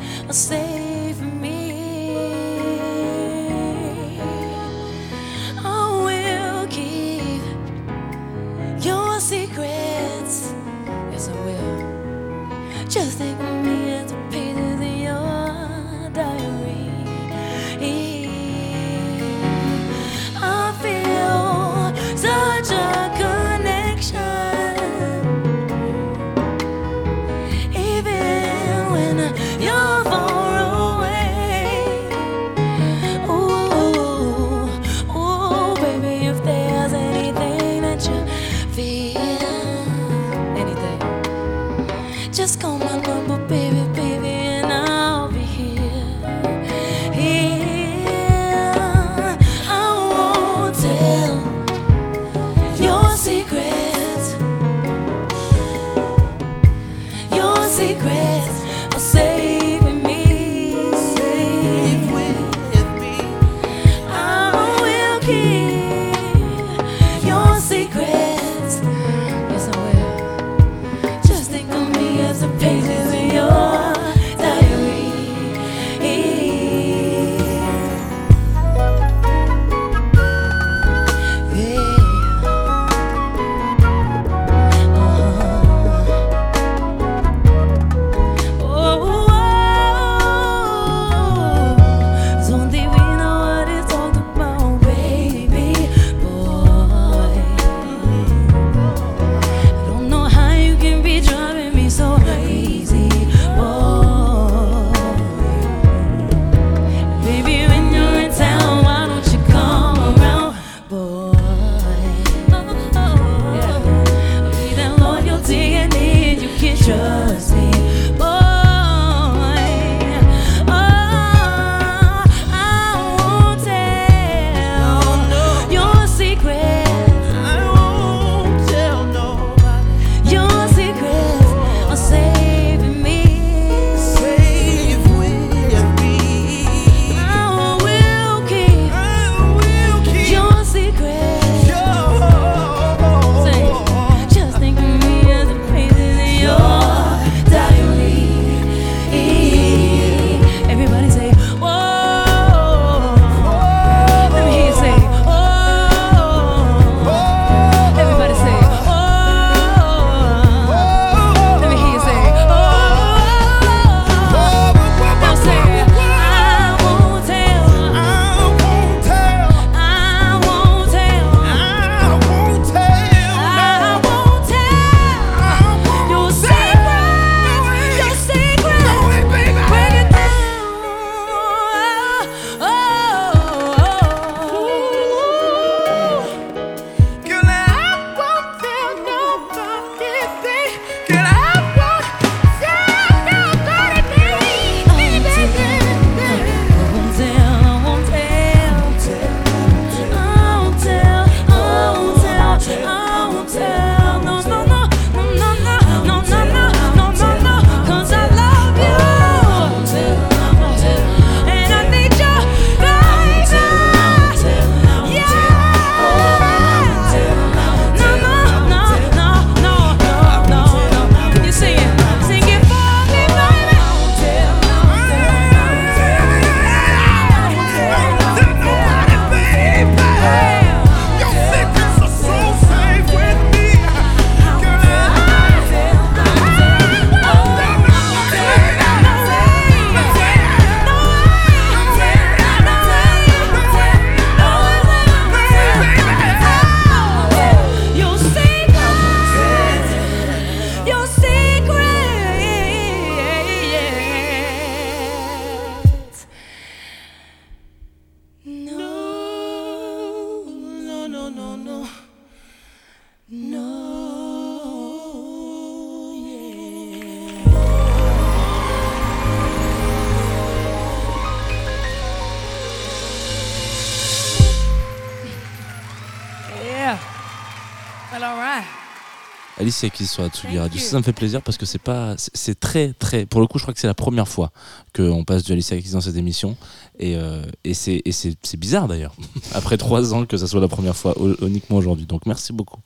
Alicia 279.86 279.90
Keys 279.90 280.06
sur 280.06 280.24
Atsugi 280.24 280.58
Radio. 280.58 280.80
Ça, 280.80 280.90
ça 280.90 280.98
me 280.98 281.02
fait 281.02 281.12
plaisir 281.12 281.40
parce 281.42 281.56
que 281.56 281.64
c'est 281.66 281.78
pas, 281.80 282.16
c'est- 282.18 282.30
c'est 282.34 282.58
très 282.58 282.92
très. 282.94 283.26
Pour 283.26 283.40
le 283.40 283.46
coup, 283.46 283.58
je 283.58 283.64
crois 283.64 283.72
que 283.74 283.80
c'est 283.80 283.86
la 283.86 283.94
première 283.94 284.26
fois 284.28 284.50
qu'on 284.94 285.24
passe 285.24 285.44
du 285.44 285.52
Alicia 285.52 285.80
Keys 285.80 285.90
dans 285.92 286.00
cette 286.00 286.16
émission 286.16 286.56
et, 286.98 287.14
euh, 287.16 287.42
et 287.64 287.74
c'est 287.74 288.02
c'est 288.10 288.34
c'est 288.42 288.56
bizarre 288.56 288.88
d'ailleurs 288.88 289.14
après 289.54 289.76
trois 289.76 290.14
ans 290.14 290.26
que 290.26 290.36
ça 290.36 290.46
soit 290.48 290.60
la 290.60 290.68
première 290.68 290.96
fois 290.96 291.14
uniquement 291.42 291.76
aujourd'hui. 291.76 292.06
Donc 292.06 292.26
merci 292.26 292.52
beaucoup 292.52 292.80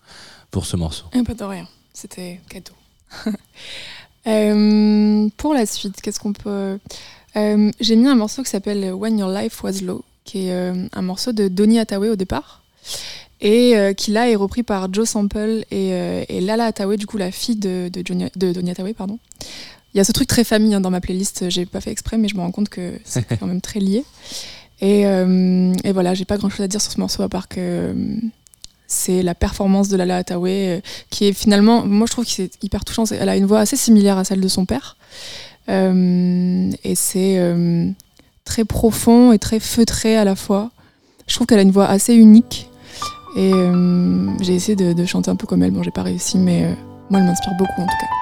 pour 0.51 0.67
ce 0.67 0.77
morceau. 0.77 1.05
Eh, 1.15 1.23
Pas 1.23 1.35
de 1.35 1.45
rien, 1.45 1.67
c'était 1.95 2.41
cadeau. 2.49 2.75
Euh, 4.27 5.29
pour 5.37 5.53
la 5.53 5.67
suite, 5.67 6.01
qu'est-ce 6.01 6.21
qu'on 6.21 6.33
peut. 6.33 6.79
Euh, 7.37 7.71
J'ai 7.81 7.97
mis 7.97 8.07
un 8.07 8.15
morceau 8.15 8.43
qui 8.45 8.51
s'appelle 8.51 8.93
When 8.93 9.19
Your 9.19 9.31
Life 9.31 9.63
Was 9.65 9.81
Low, 9.83 10.05
qui 10.25 10.47
est 10.47 10.73
un 10.93 11.03
morceau 11.03 11.33
de 11.33 11.49
Donny 11.49 11.81
Hathaway 11.81 12.09
au 12.09 12.15
départ, 12.15 12.63
et 13.43 13.77
euh, 13.77 13.93
qui 13.93 14.11
là 14.13 14.31
est 14.31 14.37
repris 14.37 14.63
par 14.63 14.91
Joe 14.93 15.07
Sample 15.07 15.65
et, 15.71 15.93
euh, 15.93 16.25
et 16.29 16.41
Lala 16.41 16.67
Hathaway, 16.67 16.97
du 16.97 17.07
coup 17.07 17.19
la 17.19 17.31
fille 17.31 17.57
de, 17.57 17.91
de, 17.93 18.03
Johnny- 18.05 18.31
de 18.37 18.53
Donny 18.53 18.71
Hathaway. 18.71 18.95
Pardon. 18.95 19.19
Il 19.95 19.99
y 19.99 20.01
a 20.01 20.05
ce 20.05 20.13
truc 20.13 20.27
très 20.29 20.45
famille 20.45 20.75
hein, 20.75 20.81
dans 20.81 20.91
ma 20.91 21.03
playlist, 21.03 21.51
j'ai 21.51 21.67
pas 21.67 21.83
fait 21.83 21.91
exprès, 21.91 22.17
mais 22.17 22.29
je 22.29 22.37
me 22.37 22.41
rends 22.41 22.51
compte 22.53 22.71
que 22.71 22.95
c'est 23.05 23.25
quand 23.39 23.47
même 23.47 23.61
très 23.61 23.79
lié. 23.81 24.05
Et, 24.81 25.07
euh, 25.07 25.73
et 25.85 25.93
voilà, 25.93 26.15
j'ai 26.15 26.25
pas 26.25 26.39
grand 26.39 26.49
chose 26.49 26.63
à 26.63 26.69
dire 26.69 26.81
sur 26.81 26.91
ce 26.93 26.99
morceau 26.99 27.23
à 27.23 27.29
part 27.29 27.47
que 27.49 27.57
euh, 27.61 27.95
c'est 28.87 29.23
la 29.23 29.35
performance 29.35 29.89
de 29.89 29.97
Lala 29.97 30.17
Hathaway 30.19 30.79
euh, 30.79 30.81
qui 31.11 31.27
est 31.27 31.33
finalement, 31.33 31.85
moi 31.85 32.07
je 32.07 32.13
trouve 32.13 32.25
que 32.25 32.31
c'est 32.31 32.51
hyper 32.63 32.85
touchant. 32.85 33.05
Elle 33.11 33.29
a 33.29 33.37
une 33.37 33.47
voix 33.47 33.61
assez 33.61 33.77
similaire 33.77 34.19
à 34.19 34.25
celle 34.25 34.41
de 34.41 34.49
son 34.49 34.65
père. 34.65 34.97
Euh, 35.69 36.71
et 36.85 36.95
c'est 36.95 37.37
euh, 37.39 37.89
très 38.45 38.65
profond 38.65 39.33
et 39.33 39.39
très 39.39 39.61
feutré 39.61 40.17
à 40.17 40.25
la 40.25 40.35
fois. 40.35 40.71
Je 41.27 41.35
trouve 41.35 41.47
qu'elle 41.47 41.61
a 41.61 41.63
une 41.63 41.71
voix 41.71 41.87
assez 41.87 42.15
unique. 42.15 42.69
Et 43.35 43.53
euh, 43.55 44.27
j'ai 44.41 44.55
essayé 44.55 44.77
de, 44.77 45.05
chanter 45.05 45.31
un 45.31 45.37
peu 45.37 45.47
comme 45.47 45.63
elle. 45.63 45.71
Bon, 45.71 45.83
j'ai 45.83 45.91
pas 45.91 46.03
réussi, 46.03 46.39
mais 46.39 46.65
euh, 46.65 46.75
moi 47.11 47.21
elle 47.21 47.27
m'inspire 47.27 47.55
beaucoup 47.59 47.81
en 47.81 47.87
tout 47.87 47.97
cas. 48.01 48.22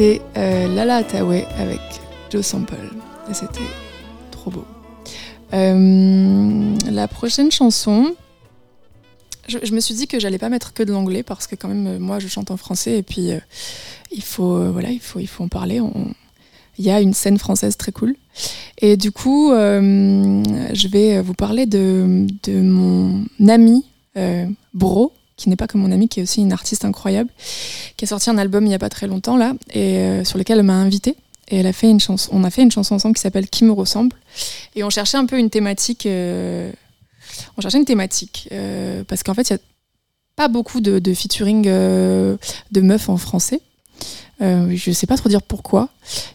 C'était 0.00 0.22
euh, 0.38 0.74
Lala 0.74 0.96
Attaway 0.96 1.46
avec 1.58 1.78
Joe 2.30 2.42
Sample. 2.42 2.74
Et 3.30 3.34
c'était 3.34 3.60
trop 4.30 4.50
beau. 4.50 4.64
Euh, 5.52 6.74
la 6.90 7.06
prochaine 7.06 7.50
chanson, 7.50 8.14
je, 9.46 9.74
me 9.74 9.78
suis 9.78 9.94
dit 9.94 10.06
que 10.06 10.18
j'allais 10.18 10.38
pas 10.38 10.48
mettre 10.48 10.72
que 10.72 10.82
de 10.82 10.90
l'anglais 10.90 11.22
parce 11.22 11.46
que 11.46 11.54
quand 11.54 11.68
même 11.68 11.86
euh, 11.86 11.98
moi 11.98 12.18
je 12.18 12.28
chante 12.28 12.50
en 12.50 12.56
français 12.56 12.96
et 12.96 13.02
puis 13.02 13.28
il 14.10 14.22
faut 14.22 14.72
voilà 14.72 14.88
il 14.88 15.00
faut 15.00 15.20
il 15.20 15.26
faut 15.26 15.44
en 15.44 15.48
parler. 15.48 15.82
Il 16.78 16.84
y 16.86 16.90
a 16.90 17.02
une 17.02 17.12
scène 17.12 17.36
française 17.36 17.76
très 17.76 17.92
cool. 17.92 18.16
Et 18.78 18.96
du 18.96 19.12
coup, 19.12 19.50
je 19.52 20.88
vais 20.88 21.20
vous 21.20 21.34
parler 21.34 21.66
de, 21.66 22.26
de 22.44 22.62
mon 22.62 23.26
ami 23.46 23.84
Bro, 24.72 25.12
qui 25.40 25.48
n'est 25.48 25.56
pas 25.56 25.66
que 25.66 25.78
mon 25.78 25.90
ami, 25.90 26.08
qui 26.08 26.20
est 26.20 26.22
aussi 26.22 26.42
une 26.42 26.52
artiste 26.52 26.84
incroyable, 26.84 27.30
qui 27.96 28.04
a 28.04 28.08
sorti 28.08 28.28
un 28.28 28.36
album 28.36 28.64
il 28.66 28.68
n'y 28.68 28.74
a 28.74 28.78
pas 28.78 28.90
très 28.90 29.06
longtemps 29.06 29.38
là, 29.38 29.54
et 29.72 29.96
euh, 29.96 30.24
sur 30.24 30.38
lequel 30.38 30.58
elle 30.58 30.64
m'a 30.64 30.74
invité. 30.74 31.16
Et 31.48 31.56
elle 31.56 31.66
a 31.66 31.72
fait 31.72 31.90
une 31.90 31.98
chanson, 31.98 32.30
on 32.32 32.44
a 32.44 32.50
fait 32.50 32.62
une 32.62 32.70
chanson 32.70 32.94
ensemble 32.94 33.16
qui 33.16 33.22
s'appelle 33.22 33.48
Qui 33.48 33.64
me 33.64 33.72
ressemble. 33.72 34.14
Et 34.76 34.84
on 34.84 34.90
cherchait 34.90 35.16
un 35.16 35.26
peu 35.26 35.38
une 35.38 35.50
thématique. 35.50 36.06
euh, 36.06 36.70
on 37.56 37.60
cherchait 37.60 37.78
une 37.78 37.84
thématique 37.84 38.48
euh, 38.52 39.02
parce 39.08 39.22
qu'en 39.24 39.34
fait, 39.34 39.48
il 39.48 39.54
n'y 39.54 39.58
a 39.58 39.62
pas 40.36 40.48
beaucoup 40.48 40.80
de, 40.80 41.14
featuring 41.14 41.64
de 41.64 42.80
meufs 42.80 43.08
en 43.08 43.16
français. 43.16 43.60
Je 44.40 44.92
sais 44.92 45.06
pas 45.06 45.16
trop 45.16 45.28
dire 45.28 45.42
pourquoi. 45.42 45.88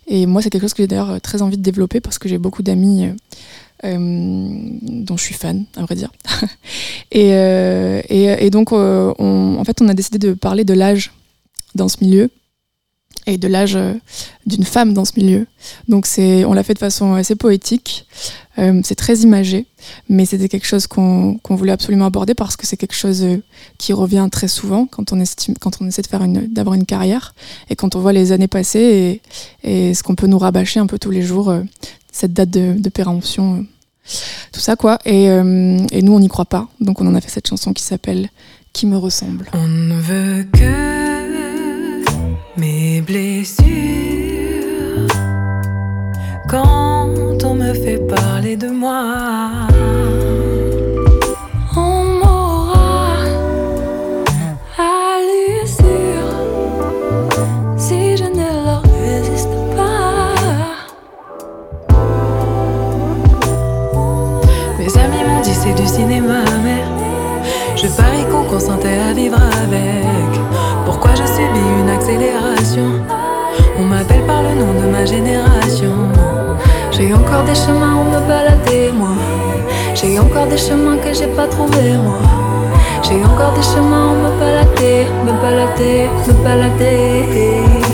Et 0.07 0.25
moi, 0.25 0.41
c'est 0.41 0.49
quelque 0.49 0.63
chose 0.63 0.73
que 0.73 0.83
j'ai 0.83 0.87
d'ailleurs 0.87 1.21
très 1.21 1.41
envie 1.41 1.57
de 1.57 1.63
développer 1.63 2.01
parce 2.01 2.19
que 2.19 2.27
j'ai 2.27 2.37
beaucoup 2.37 2.61
d'amis 2.61 3.09
dont 3.83 5.17
je 5.17 5.23
suis 5.23 5.33
fan, 5.33 5.65
à 5.75 5.81
vrai 5.81 5.95
dire. 5.95 6.11
et, 7.11 7.33
euh, 7.33 8.01
et, 8.09 8.49
donc, 8.49 8.71
euh, 8.71 9.13
en 9.19 9.63
fait, 9.63 9.81
on 9.81 9.89
a 9.89 9.93
décidé 9.93 10.17
de 10.17 10.33
parler 10.33 10.63
de 10.63 10.73
l'âge 10.73 11.11
dans 11.75 11.87
ce 11.87 12.03
milieu 12.03 12.29
et 13.27 13.37
de 13.37 13.47
l'âge 13.47 13.75
euh, 13.75 13.93
d'une 14.45 14.63
femme 14.63 14.93
dans 14.93 15.05
ce 15.05 15.13
milieu. 15.17 15.47
Donc, 15.87 16.07
on 16.17 16.53
l'a 16.53 16.63
fait 16.63 16.73
de 16.73 16.79
façon 16.79 17.13
assez 17.13 17.35
poétique. 17.35 18.07
Euh, 18.57 18.81
c'est 18.83 18.95
très 18.95 19.17
imagé, 19.17 19.65
mais 20.07 20.25
c'était 20.25 20.47
quelque 20.47 20.67
chose 20.67 20.87
qu'on, 20.87 21.37
qu'on 21.39 21.55
voulait 21.55 21.73
absolument 21.73 22.05
aborder 22.05 22.33
parce 22.33 22.55
que 22.55 22.65
c'est 22.65 22.77
quelque 22.77 22.95
chose 22.95 23.23
euh, 23.23 23.37
qui 23.77 23.91
revient 23.91 24.27
très 24.31 24.47
souvent 24.47 24.85
quand 24.85 25.11
on, 25.11 25.19
estime, 25.19 25.55
quand 25.59 25.81
on 25.81 25.87
essaie 25.87 26.03
faire 26.03 26.23
une, 26.23 26.47
d'avoir 26.47 26.75
une 26.75 26.85
carrière 26.85 27.33
et 27.69 27.75
quand 27.75 27.95
on 27.95 27.99
voit 27.99 28.13
les 28.13 28.31
années 28.31 28.47
passer 28.47 29.21
et, 29.63 29.93
ce 29.93 30.03
qu'on 30.03 30.15
peut 30.15 30.27
nous 30.27 30.37
rabâcher 30.37 30.79
un 30.79 30.87
peu 30.87 30.99
tous 30.99 31.11
les 31.11 31.21
jours, 31.21 31.53
cette 32.11 32.33
date 32.33 32.51
de, 32.51 32.89
péremption, 32.89 33.65
tout 34.51 34.59
ça 34.59 34.75
quoi. 34.75 34.99
Et, 35.05 35.25
et 35.25 36.01
nous, 36.01 36.13
on 36.13 36.19
n'y 36.19 36.27
croit 36.27 36.45
pas, 36.45 36.69
donc 36.79 37.01
on 37.01 37.07
en 37.07 37.15
a 37.15 37.21
fait 37.21 37.31
cette 37.31 37.47
chanson 37.47 37.73
qui 37.73 37.83
s'appelle 37.83 38.29
Qui 38.71 38.85
me 38.85 38.97
ressemble. 38.97 39.49
On 39.53 39.67
ne 39.67 39.99
veut 39.99 40.45
que 40.53 40.94
mes 42.57 43.01
blessures. 43.01 43.65
Quand 46.49 47.09
on 47.43 47.55
me 47.55 47.73
fait 47.73 47.99
parler 48.07 48.55
de 48.55 48.69
moi, 48.69 49.67
on 51.75 52.03
m'aura 52.19 53.17
à 54.77 55.19
l'usure 55.27 56.31
si 57.77 58.15
je 58.17 58.23
ne 58.23 58.47
leur 58.65 58.83
résiste 58.83 59.49
pas. 59.75 60.33
Mes 64.79 64.97
amis 64.97 65.23
m'ont 65.27 65.41
dit 65.41 65.53
c'est 65.53 65.73
du 65.73 65.87
cinéma, 65.87 66.43
mais 66.63 66.83
je 67.75 67.87
parie 67.87 68.25
qu'on 68.31 68.43
consentait 68.43 68.99
à 69.09 69.13
vivre 69.13 69.39
avec. 69.63 70.24
On 73.79 73.83
m'appelle 73.83 74.21
par 74.27 74.43
le 74.43 74.49
nom 74.49 74.79
de 74.79 74.91
ma 74.91 75.05
génération. 75.05 75.91
J'ai 76.91 77.11
encore 77.11 77.43
des 77.45 77.55
chemins 77.55 77.95
où 77.95 78.03
me 78.03 78.27
balader, 78.27 78.91
moi. 78.93 79.15
J'ai 79.95 80.19
encore 80.19 80.45
des 80.45 80.57
chemins 80.57 80.97
que 80.97 81.11
j'ai 81.13 81.27
pas 81.27 81.47
trouvés, 81.47 81.97
moi. 81.97 82.19
J'ai 83.01 83.23
encore 83.25 83.53
des 83.53 83.63
chemins 83.63 84.11
où 84.11 84.17
me 84.23 84.39
balader, 84.39 85.07
me 85.25 85.31
balader, 85.41 86.07
me 86.27 86.33
balader. 86.43 87.84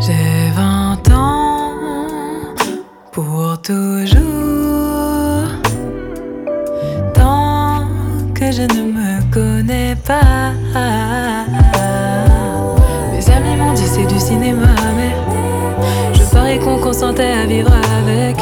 J'ai 0.00 0.50
vingt 0.54 1.08
ans 1.12 1.72
pour 3.12 3.56
toujours. 3.62 4.20
Tant 7.14 7.86
que 8.34 8.50
je 8.52 8.62
ne 8.62 8.82
me 8.92 9.32
connais 9.32 9.96
pas. 9.96 10.52
Mes 13.12 13.30
amis 13.30 13.56
m'ont 13.56 13.72
dit 13.74 13.86
c'est 13.86 14.06
du 14.06 14.18
cinéma, 14.18 14.74
mais 14.96 15.14
je 16.14 16.22
parie 16.32 16.58
qu'on 16.58 16.78
consentait 16.78 17.32
à 17.32 17.46
vivre 17.46 17.72
avec. 17.98 18.36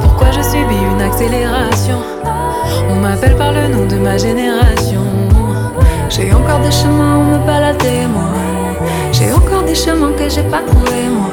Pourquoi 0.00 0.30
je 0.30 0.42
subis 0.42 0.82
une 0.92 1.02
accélération? 1.02 1.98
On 2.90 2.96
m'appelle 2.96 3.36
par 3.36 3.52
le 3.52 3.68
nom 3.68 3.86
de 3.86 3.96
ma 3.96 4.16
génération. 4.16 5.04
J'ai 6.10 6.32
encore 6.32 6.58
des 6.58 6.72
chemins 6.72 7.18
où 7.18 7.22
me 7.22 7.38
balader, 7.46 8.06
moi. 8.08 8.24
J'ai 9.12 9.32
encore 9.32 9.62
des 9.62 9.76
chemins 9.76 10.12
que 10.18 10.28
j'ai 10.28 10.42
pas 10.42 10.62
trouvés, 10.66 11.08
moi. 11.08 11.30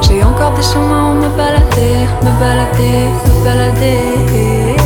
J'ai 0.00 0.22
encore 0.22 0.52
des 0.52 0.62
chemins 0.62 1.10
où 1.10 1.14
me 1.14 1.28
balader, 1.36 2.06
me 2.22 2.30
balader, 2.40 3.08
me 3.26 3.44
balader. 3.44 4.79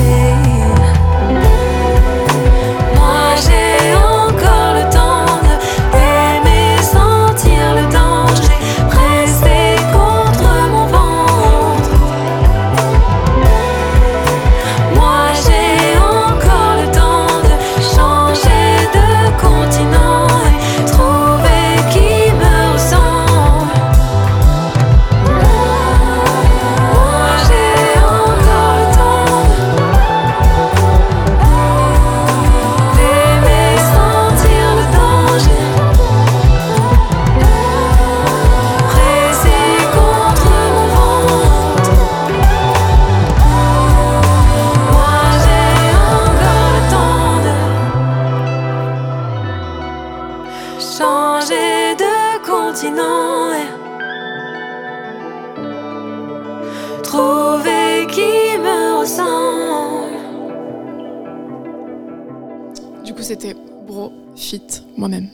moi-même. 65.08 65.28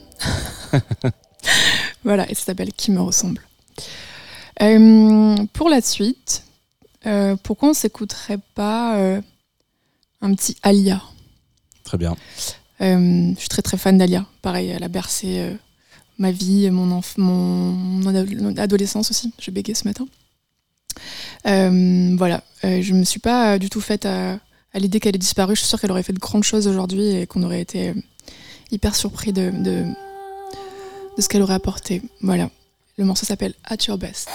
voilà, 2.03 2.29
et 2.29 2.35
ça 2.35 2.45
s'appelle 2.45 2.73
Qui 2.73 2.91
me 2.91 3.01
ressemble. 3.01 3.41
Euh, 4.61 5.35
pour 5.53 5.69
la 5.69 5.81
suite, 5.81 6.43
euh, 7.05 7.35
pourquoi 7.41 7.69
on 7.69 7.73
s'écouterait 7.73 8.39
pas 8.53 8.97
euh, 8.97 9.21
un 10.21 10.33
petit 10.33 10.57
Alia? 10.61 11.01
Très 11.85 11.97
bien. 11.97 12.15
je 12.79 13.33
suis 13.37 13.49
très 13.49 13.61
très 13.61 13.77
fan 13.77 13.97
d'Alia. 13.97 14.25
Pareil, 14.41 14.69
elle 14.69 14.83
a 14.83 14.89
bercé 14.89 15.57
ma 16.17 16.31
vie, 16.31 16.69
mon, 16.69 17.01
mon, 17.17 18.57
adolescence 18.57 19.09
aussi. 19.09 19.33
J'ai 19.39 19.51
bégayé 19.51 19.75
ce 19.75 19.87
matin. 19.87 20.05
voilà, 21.45 22.43
je 22.63 22.93
me 22.93 23.03
suis 23.03 23.19
pas 23.19 23.57
du 23.57 23.69
tout 23.69 23.81
faite 23.81 24.05
à, 24.05 24.37
à 24.73 24.79
l'idée 24.79 24.99
qu'elle 24.99 25.15
ait 25.15 25.19
disparu. 25.19 25.55
Je 25.55 25.61
suis 25.61 25.69
sûre 25.69 25.79
qu'elle 25.79 25.91
aurait 25.91 26.03
fait 26.03 26.13
de 26.13 26.19
grandes 26.19 26.43
choses 26.43 26.67
aujourd'hui 26.67 27.15
et 27.15 27.27
qu'on 27.27 27.43
aurait 27.43 27.61
été 27.61 27.93
hyper 28.71 28.95
surpris 28.95 29.33
de, 29.33 29.51
de, 29.51 29.85
ce 31.17 31.27
qu'elle 31.27 31.41
aurait 31.41 31.53
apporté. 31.53 32.01
Voilà. 32.21 32.49
Le 32.97 33.05
morceau 33.05 33.25
s'appelle 33.25 33.53
At 33.63 33.77
Your 33.87 33.97
Best. 33.97 34.29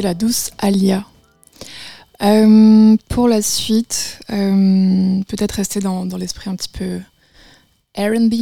la 0.00 0.14
douce 0.14 0.50
Alia. 0.58 1.04
Euh, 2.22 2.96
pour 3.08 3.28
la 3.28 3.42
suite, 3.42 4.18
euh, 4.30 5.20
peut-être 5.28 5.52
rester 5.52 5.80
dans, 5.80 6.04
l'esprit 6.16 6.50
un 6.50 6.56
petit 6.56 6.68
peu 6.68 7.00
RB, 7.96 8.34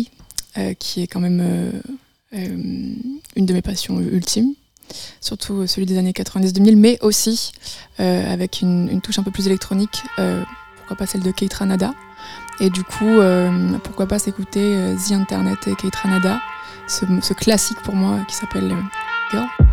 euh, 0.56 0.74
qui 0.74 1.02
est 1.02 1.06
quand 1.06 1.20
même 1.20 1.82
une 2.32 3.46
de 3.46 3.52
mes 3.52 3.62
passions 3.62 4.00
ultimes, 4.00 4.54
surtout 5.20 5.66
celui 5.66 5.86
des 5.86 5.98
années 5.98 6.12
90-2000, 6.12 6.76
mais 6.76 6.98
aussi 7.02 7.52
avec 7.98 8.60
une, 8.62 9.00
touche 9.02 9.18
un 9.18 9.22
peu 9.22 9.30
plus 9.30 9.46
électronique, 9.46 10.02
pourquoi 10.76 10.96
pas 10.96 11.06
celle 11.06 11.22
de 11.22 11.30
Kate 11.30 11.54
Ranada. 11.54 11.94
Et 12.60 12.70
du 12.70 12.82
coup, 12.82 13.20
pourquoi 13.84 14.06
pas 14.06 14.18
s'écouter 14.18 14.94
The 15.08 15.12
Internet 15.12 15.66
et 15.66 15.74
Kate 15.74 15.96
Ranada, 15.96 16.40
ce, 16.88 17.04
ce 17.22 17.34
classique 17.34 17.78
pour 17.82 17.94
moi 17.94 18.20
qui 18.28 18.34
s'appelle 18.34 18.74
Girl. 19.30 19.65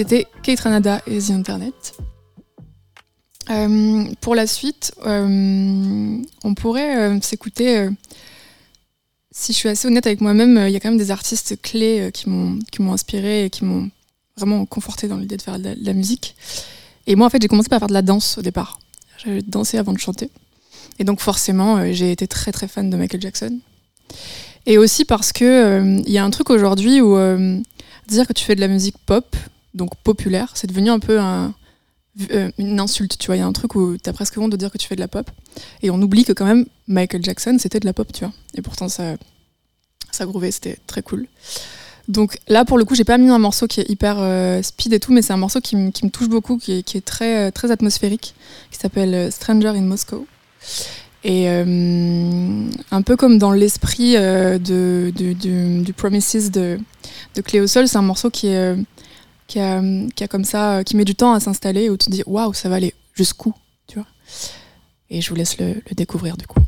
C'était 0.00 0.26
Kate 0.42 0.60
Ranada 0.60 1.02
et 1.06 1.18
The 1.18 1.32
Internet. 1.32 1.94
Euh, 3.50 4.04
pour 4.22 4.34
la 4.34 4.46
suite, 4.46 4.94
euh, 5.04 6.16
on 6.42 6.54
pourrait 6.54 6.96
euh, 6.96 7.20
s'écouter. 7.20 7.86
si 9.30 9.52
je 9.52 9.58
suis 9.58 9.68
assez 9.68 9.86
honnête 9.86 10.06
avec 10.06 10.22
moi-même, 10.22 10.56
il 10.66 10.72
y 10.72 10.76
a 10.76 10.80
quand 10.80 10.88
même 10.88 10.96
des 10.96 11.10
artistes 11.10 11.60
clés 11.60 12.10
qui 12.14 12.30
m'ont 12.30 12.58
qui 12.72 12.80
m'ont 12.80 12.94
inspiré 12.94 13.44
et 13.44 13.50
qui 13.50 13.66
m'ont 13.66 13.90
vraiment 14.38 14.64
conforté 14.64 15.06
dans 15.06 15.18
l'idée 15.18 15.36
de 15.36 15.42
faire 15.42 15.58
de 15.58 15.64
la, 15.64 15.74
de 15.74 15.84
la 15.84 15.92
musique. 15.92 16.34
Et 17.06 17.14
moi, 17.14 17.26
en 17.26 17.28
fait, 17.28 17.42
j'ai 17.42 17.48
commencé 17.48 17.68
par 17.68 17.80
faire 17.80 17.88
de 17.88 17.92
la 17.92 18.00
danse 18.00 18.38
au 18.38 18.42
départ. 18.42 18.78
J'avais 19.22 19.42
dansé 19.42 19.76
avant 19.76 19.92
de 19.92 19.98
chanter. 19.98 20.30
Et 20.98 21.04
donc, 21.04 21.20
forcément, 21.20 21.92
j'ai 21.92 22.10
été 22.10 22.26
très 22.26 22.52
très 22.52 22.68
fan 22.68 22.88
de 22.88 22.96
Michael 22.96 23.20
Jackson. 23.20 23.58
Et 24.64 24.78
aussi 24.78 25.04
parce 25.04 25.30
que 25.34 26.00
il 26.06 26.10
y 26.10 26.16
a 26.16 26.24
un 26.24 26.30
truc 26.30 26.48
aujourd'hui 26.48 27.02
où 27.02 27.18
dire 28.08 28.26
que 28.26 28.32
tu 28.32 28.46
fais 28.46 28.54
de 28.54 28.60
la 28.60 28.68
musique 28.68 28.96
pop, 29.04 29.36
donc 29.74 29.94
populaire, 30.02 30.50
c'est 30.54 30.66
devenu 30.66 30.90
un 30.90 30.98
peu 30.98 31.20
un, 31.20 31.54
euh, 32.32 32.50
une 32.58 32.80
insulte, 32.80 33.18
tu 33.18 33.26
vois. 33.26 33.36
Il 33.36 33.40
y 33.40 33.42
a 33.42 33.46
un 33.46 33.52
truc 33.52 33.74
où 33.74 33.96
t'as 33.96 34.12
presque 34.12 34.36
honte 34.38 34.50
de 34.50 34.56
dire 34.56 34.70
que 34.70 34.78
tu 34.78 34.88
fais 34.88 34.96
de 34.96 35.00
la 35.00 35.08
pop. 35.08 35.30
Et 35.82 35.90
on 35.90 36.00
oublie 36.02 36.24
que 36.24 36.32
quand 36.32 36.44
même, 36.46 36.66
Michael 36.88 37.22
Jackson, 37.22 37.56
c'était 37.58 37.80
de 37.80 37.86
la 37.86 37.92
pop, 37.92 38.12
tu 38.12 38.24
vois. 38.24 38.32
Et 38.54 38.62
pourtant, 38.62 38.88
ça, 38.88 39.16
ça 40.10 40.26
groovait, 40.26 40.50
c'était 40.50 40.78
très 40.86 41.02
cool. 41.02 41.26
Donc 42.08 42.38
là, 42.48 42.64
pour 42.64 42.78
le 42.78 42.84
coup, 42.84 42.96
j'ai 42.96 43.04
pas 43.04 43.18
mis 43.18 43.28
un 43.28 43.38
morceau 43.38 43.68
qui 43.68 43.80
est 43.80 43.88
hyper 43.88 44.16
euh, 44.18 44.60
speed 44.62 44.92
et 44.92 44.98
tout, 45.00 45.12
mais 45.12 45.22
c'est 45.22 45.32
un 45.32 45.36
morceau 45.36 45.60
qui, 45.60 45.76
me- 45.76 45.90
touche 46.10 46.28
beaucoup, 46.28 46.58
qui 46.58 46.72
est, 46.78 46.82
qui 46.82 46.96
est 46.96 47.04
très, 47.04 47.48
euh, 47.48 47.50
très 47.52 47.70
atmosphérique, 47.70 48.34
qui 48.72 48.78
s'appelle 48.78 49.30
Stranger 49.30 49.68
in 49.68 49.82
Moscow. 49.82 50.26
Et 51.22 51.48
un 51.48 53.02
peu 53.02 53.14
comme 53.14 53.36
dans 53.36 53.52
l'esprit 53.52 54.16
du, 54.58 55.92
Promises 55.94 56.50
de, 56.50 56.78
de 57.34 57.40
Cléo 57.42 57.66
Sol, 57.66 57.86
c'est 57.88 57.98
un 57.98 58.02
morceau 58.02 58.30
qui, 58.30 58.46
est, 58.46 58.74
qui, 59.50 59.58
a, 59.58 60.28
comme 60.28 60.44
ça, 60.44 60.78
euh, 60.78 60.82
qui 60.82 60.96
met 60.96 61.04
du 61.04 61.14
temps 61.14 61.32
à 61.32 61.40
s'installer, 61.40 61.90
où 61.90 61.96
tu 61.96 62.06
te 62.06 62.10
dis 62.10 62.22
waouh, 62.26 62.54
ça 62.54 62.68
va 62.68 62.76
aller 62.76 62.94
jusqu'où, 63.14 63.52
tu 63.86 63.98
vois? 63.98 64.06
Et 65.10 65.20
je 65.20 65.28
vous 65.28 65.34
laisse 65.34 65.58
le 65.58 65.82
découvrir 65.94 66.36
du 66.36 66.46
coup. 66.46 66.60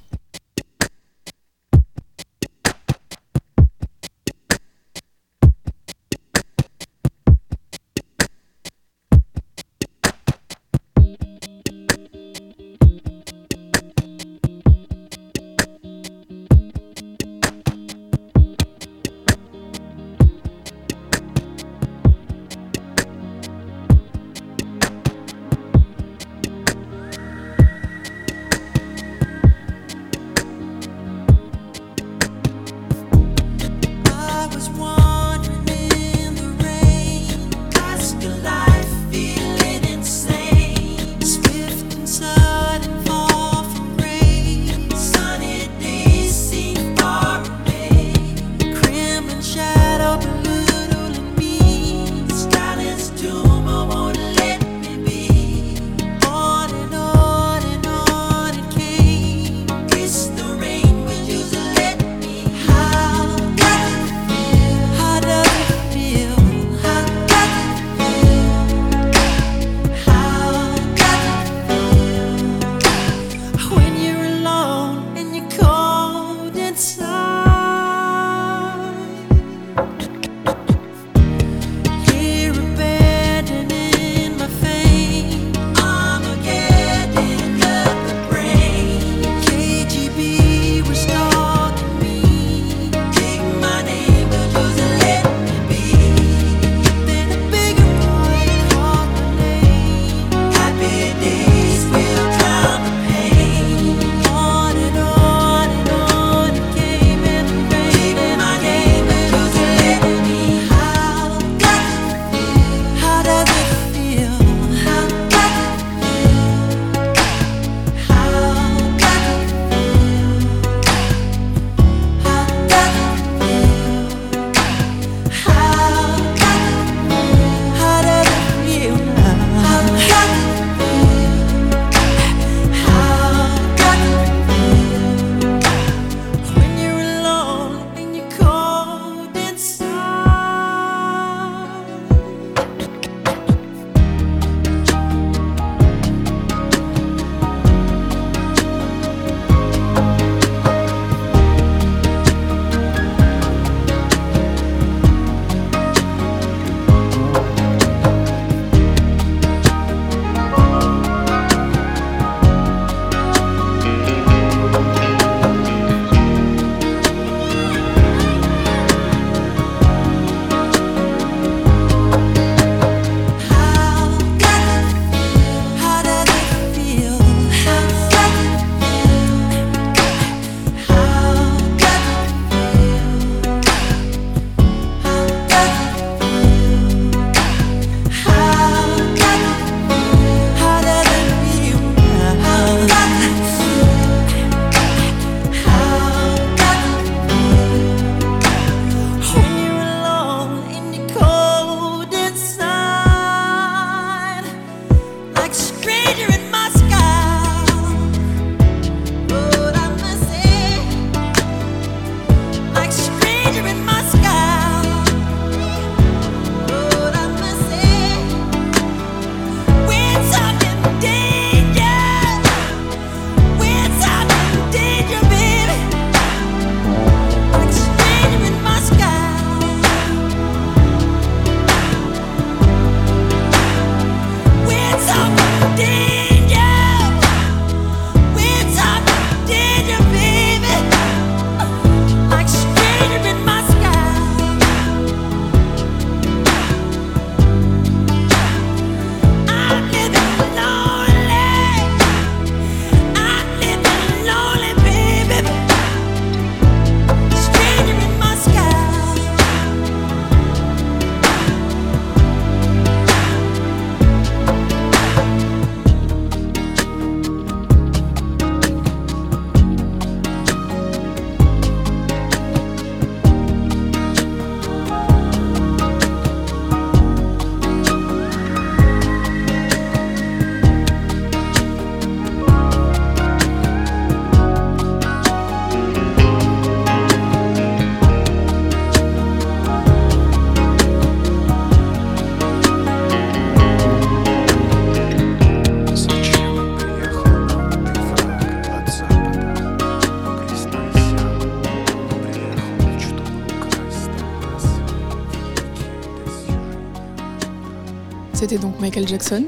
Michael 308.82 309.06
Jackson. 309.06 309.44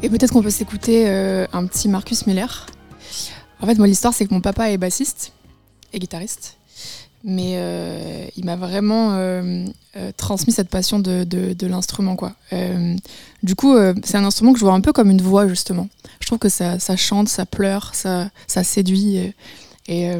Et 0.00 0.08
peut-être 0.08 0.32
qu'on 0.32 0.42
peut 0.42 0.48
s'écouter 0.48 1.08
euh, 1.08 1.44
un 1.52 1.66
petit 1.66 1.88
Marcus 1.88 2.24
Miller. 2.28 2.66
En 3.60 3.66
fait, 3.66 3.74
moi, 3.74 3.88
l'histoire, 3.88 4.14
c'est 4.14 4.26
que 4.26 4.32
mon 4.32 4.40
papa 4.40 4.70
est 4.70 4.78
bassiste 4.78 5.32
et 5.92 5.98
guitariste. 5.98 6.56
Mais 7.24 7.54
euh, 7.56 8.26
il 8.36 8.44
m'a 8.44 8.54
vraiment 8.54 9.14
euh, 9.14 9.66
transmis 10.16 10.52
cette 10.52 10.68
passion 10.68 11.00
de, 11.00 11.66
l'instrument. 11.66 12.14
quoi. 12.14 12.34
Du 13.42 13.56
coup, 13.56 13.74
c'est 14.04 14.18
un 14.18 14.24
instrument 14.24 14.52
que 14.52 14.60
je 14.60 14.64
vois 14.64 14.74
un 14.74 14.80
peu 14.80 14.92
comme 14.92 15.10
une 15.10 15.22
voix, 15.22 15.48
justement. 15.48 15.88
Je 16.20 16.26
trouve 16.26 16.38
que 16.38 16.48
ça, 16.48 16.78
chante, 16.96 17.28
ça 17.28 17.46
pleure, 17.46 17.92
ça, 17.94 18.30
ça 18.46 18.62
séduit. 18.62 19.32
Et, 19.88 20.10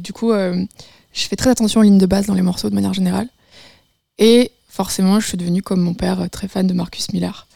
du 0.00 0.12
coup, 0.12 0.32
je 0.32 0.66
fais 1.12 1.36
très 1.36 1.50
attention 1.50 1.80
aux 1.80 1.84
lignes 1.84 1.98
de 1.98 2.06
basse 2.06 2.26
dans 2.26 2.34
les 2.34 2.42
morceaux 2.42 2.70
de 2.70 2.74
manière 2.76 2.94
générale. 2.94 3.28
Et 4.18 4.52
forcément, 4.68 5.18
je 5.18 5.26
suis 5.26 5.38
devenue, 5.38 5.62
comme 5.62 5.80
mon 5.80 5.94
père, 5.94 6.30
très 6.30 6.46
fan 6.46 6.66
de 6.66 6.72
Marcus 6.74 7.12
Miller, 7.12 7.47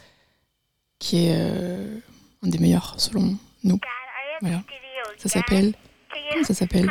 qui 1.03 1.27
est 1.27 1.35
euh, 1.35 1.99
un 2.43 2.47
des 2.47 2.59
meilleurs, 2.59 2.95
selon 2.97 3.35
nous. 3.65 3.79
Voilà. 4.39 4.63
Ça 5.17 5.27
s'appelle. 5.27 5.73
Comment 6.31 6.45
ça 6.45 6.53
s'appelle. 6.53 6.89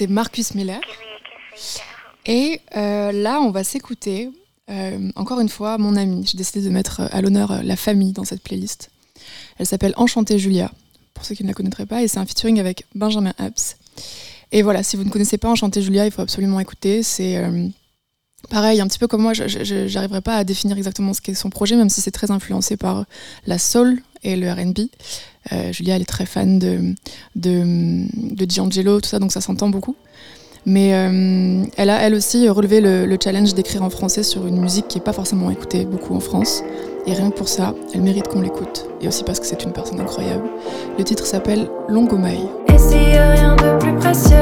C'était 0.00 0.12
Marcus 0.12 0.54
Miller. 0.54 0.80
Et 2.24 2.60
euh, 2.74 3.12
là, 3.12 3.40
on 3.42 3.50
va 3.50 3.64
s'écouter, 3.64 4.30
euh, 4.70 5.10
encore 5.14 5.40
une 5.40 5.50
fois, 5.50 5.76
mon 5.76 5.94
amie. 5.94 6.26
J'ai 6.26 6.38
décidé 6.38 6.62
de 6.62 6.70
mettre 6.70 7.00
euh, 7.00 7.08
à 7.10 7.20
l'honneur 7.20 7.62
la 7.62 7.76
famille 7.76 8.12
dans 8.12 8.24
cette 8.24 8.42
playlist. 8.42 8.90
Elle 9.58 9.66
s'appelle 9.66 9.92
Enchantée 9.96 10.38
Julia, 10.38 10.70
pour 11.12 11.26
ceux 11.26 11.34
qui 11.34 11.42
ne 11.42 11.48
la 11.48 11.54
connaîtraient 11.54 11.84
pas, 11.84 12.02
et 12.02 12.08
c'est 12.08 12.18
un 12.18 12.24
featuring 12.24 12.58
avec 12.58 12.86
Benjamin 12.94 13.34
Apps. 13.36 13.76
Et 14.52 14.62
voilà, 14.62 14.82
si 14.82 14.96
vous 14.96 15.04
ne 15.04 15.10
connaissez 15.10 15.36
pas 15.36 15.50
Enchantée 15.50 15.82
Julia, 15.82 16.06
il 16.06 16.12
faut 16.12 16.22
absolument 16.22 16.60
écouter. 16.60 17.02
C'est 17.02 17.38
pareil, 18.48 18.80
un 18.80 18.86
petit 18.86 18.98
peu 18.98 19.06
comme 19.06 19.20
moi, 19.20 19.34
je 19.34 19.92
n'arriverai 19.92 20.22
pas 20.22 20.36
à 20.36 20.44
définir 20.44 20.78
exactement 20.78 21.12
ce 21.12 21.20
qu'est 21.20 21.34
son 21.34 21.50
projet, 21.50 21.76
même 21.76 21.90
si 21.90 22.00
c'est 22.00 22.10
très 22.10 22.30
influencé 22.30 22.78
par 22.78 23.04
la 23.46 23.58
soul 23.58 24.02
et 24.22 24.36
le 24.36 24.50
RB. 24.50 24.88
Euh, 25.52 25.72
Julia, 25.72 25.96
elle 25.96 26.02
est 26.02 26.04
très 26.04 26.26
fan 26.26 26.58
de, 26.58 26.94
de, 27.36 28.06
de 28.34 28.44
D'Angelo, 28.44 29.00
tout 29.00 29.08
ça, 29.08 29.18
donc 29.18 29.32
ça 29.32 29.40
s'entend 29.40 29.68
beaucoup. 29.68 29.96
Mais 30.66 30.92
euh, 30.92 31.64
elle 31.78 31.88
a 31.88 32.02
elle 32.02 32.14
aussi 32.14 32.48
relevé 32.48 32.82
le, 32.82 33.06
le 33.06 33.18
challenge 33.22 33.54
d'écrire 33.54 33.82
en 33.82 33.88
français 33.88 34.22
sur 34.22 34.46
une 34.46 34.60
musique 34.60 34.88
qui 34.88 34.98
n'est 34.98 35.04
pas 35.04 35.14
forcément 35.14 35.50
écoutée 35.50 35.86
beaucoup 35.86 36.14
en 36.14 36.20
France. 36.20 36.62
Et 37.06 37.14
rien 37.14 37.30
que 37.30 37.36
pour 37.36 37.48
ça, 37.48 37.74
elle 37.94 38.02
mérite 38.02 38.28
qu'on 38.28 38.42
l'écoute. 38.42 38.86
Et 39.00 39.08
aussi 39.08 39.24
parce 39.24 39.40
que 39.40 39.46
c'est 39.46 39.64
une 39.64 39.72
personne 39.72 40.00
incroyable. 40.00 40.44
Le 40.98 41.04
titre 41.04 41.24
s'appelle 41.24 41.70
Longomaille. 41.88 42.46
Et 42.68 42.76
s'il 42.76 42.98
rien 42.98 43.56
de 43.56 43.78
plus 43.78 43.94
précieux 43.96 44.36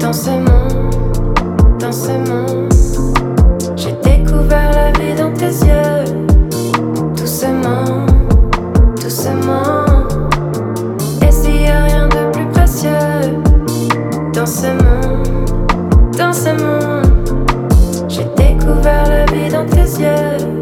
dans 0.00 0.14
ce 0.14 0.30
monde, 0.30 1.78
dans 1.78 1.92
ce 1.92 2.12
monde, 2.12 2.72
j'ai 3.76 3.92
découvert 4.02 4.72
la 4.72 4.92
vie 4.92 5.14
dans 5.14 5.32
tes 5.34 5.44
yeux, 5.46 6.29
dans 14.40 14.46
ce 14.46 14.68
monde, 14.68 16.16
dans 16.16 16.32
ce 16.32 16.48
monde. 16.48 17.04
découvert 18.36 19.06
la 19.06 19.26
vie 19.26 19.50
dans 19.50 19.66
tes 19.66 19.84
yeux. 20.00 20.60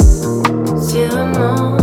Sûrement, 0.76 1.76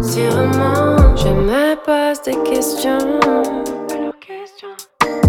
sûrement, 0.00 1.16
je 1.16 1.28
me 1.28 1.74
pose 1.84 2.22
des 2.22 2.40
questions. 2.48 3.18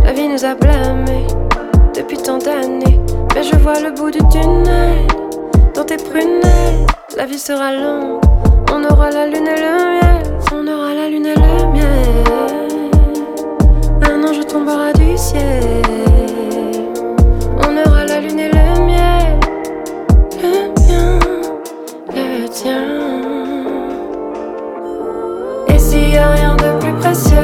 La 0.04 0.14
vie 0.14 0.28
nous 0.28 0.46
a 0.46 0.54
blâmés 0.54 1.26
depuis 1.96 2.18
tant 2.18 2.38
d'années. 2.38 3.00
Mais 3.34 3.42
je 3.42 3.56
vois 3.56 3.80
le 3.80 3.90
bout 3.90 4.12
du 4.12 4.20
tunnel 4.30 5.08
dans 5.74 5.86
tes 5.86 5.98
prunelles. 5.98 6.86
La 7.18 7.26
vie 7.26 7.40
sera 7.40 7.74
longue, 7.74 8.22
on 8.72 8.84
aura 8.84 9.10
la 9.10 9.26
lune 9.26 9.48
et 9.48 9.60
le 9.60 10.00
miel. 10.00 10.24
On 10.54 10.68
aura 10.68 10.94
la 10.94 11.10
lune 11.10 11.26
et 11.26 11.36
le 11.36 11.72
miel. 11.74 12.59
Tombera 14.50 14.91
du 14.93 15.16
ciel. 15.16 15.62
On 17.60 17.78
aura 17.88 18.04
la 18.06 18.20
lune 18.20 18.39
et 18.39 18.47
le 18.50 18.84
miel. 18.84 19.39
Le 20.41 20.70
mien, 20.80 21.20
le 22.16 22.47
tien. 22.50 22.88
Et 25.68 25.78
s'il 25.78 26.10
y 26.10 26.18
a 26.18 26.32
rien 26.32 26.56
de 26.56 26.80
plus 26.80 26.93
précieux 26.93 27.38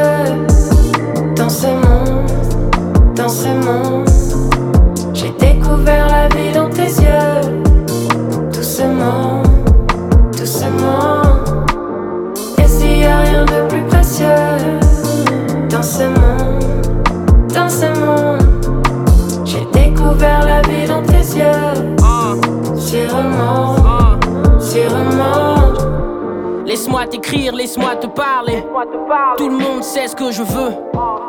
dans 1.36 1.49
ce 1.49 1.68
monde, 1.68 2.32
dans 3.16 3.30
ce 3.30 3.49
monde, 3.49 4.10
j'ai 5.14 5.30
découvert 5.39 6.08
la 6.08 6.28
vie 6.30 6.51
dans 6.53 6.70
tes 6.70 6.88
yeux. 6.88 7.34
Sûrement, 23.08 23.76
sûrement. 24.60 25.56
Laisse-moi 26.66 27.06
t'écrire, 27.06 27.53
laisse-moi 27.53 27.95
te 27.97 28.08
parler. 28.08 28.64
Tout 29.38 29.49
le 29.49 29.58
monde 29.58 29.84
sait 29.84 30.08
ce 30.08 30.16
que 30.16 30.32
je 30.32 30.41
veux. 30.41 30.72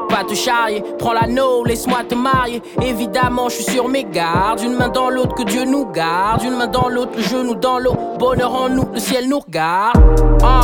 Pas 0.09 0.25
te 0.25 0.35
charrier, 0.35 0.83
prends 0.99 1.13
l'anneau, 1.13 1.65
laisse-moi 1.65 1.99
te 2.09 2.15
marier. 2.15 2.63
Évidemment, 2.81 3.49
je 3.49 3.57
suis 3.57 3.75
sur 3.75 3.89
mes 3.89 4.05
gardes. 4.05 4.61
Une 4.61 4.75
main 4.75 4.89
dans 4.89 5.11
l'autre, 5.11 5.35
que 5.35 5.43
Dieu 5.43 5.65
nous 5.65 5.87
garde. 5.87 6.43
Une 6.43 6.57
main 6.57 6.67
dans 6.67 6.89
l'autre, 6.89 7.13
le 7.17 7.23
genou 7.23 7.55
dans 7.55 7.79
l'eau. 7.79 7.95
Bonheur 8.19 8.55
en 8.55 8.69
nous, 8.71 8.89
le 8.95 8.99
ciel 8.99 9.29
nous 9.29 9.41
regarde. 9.41 10.01
Ah. 10.43 10.61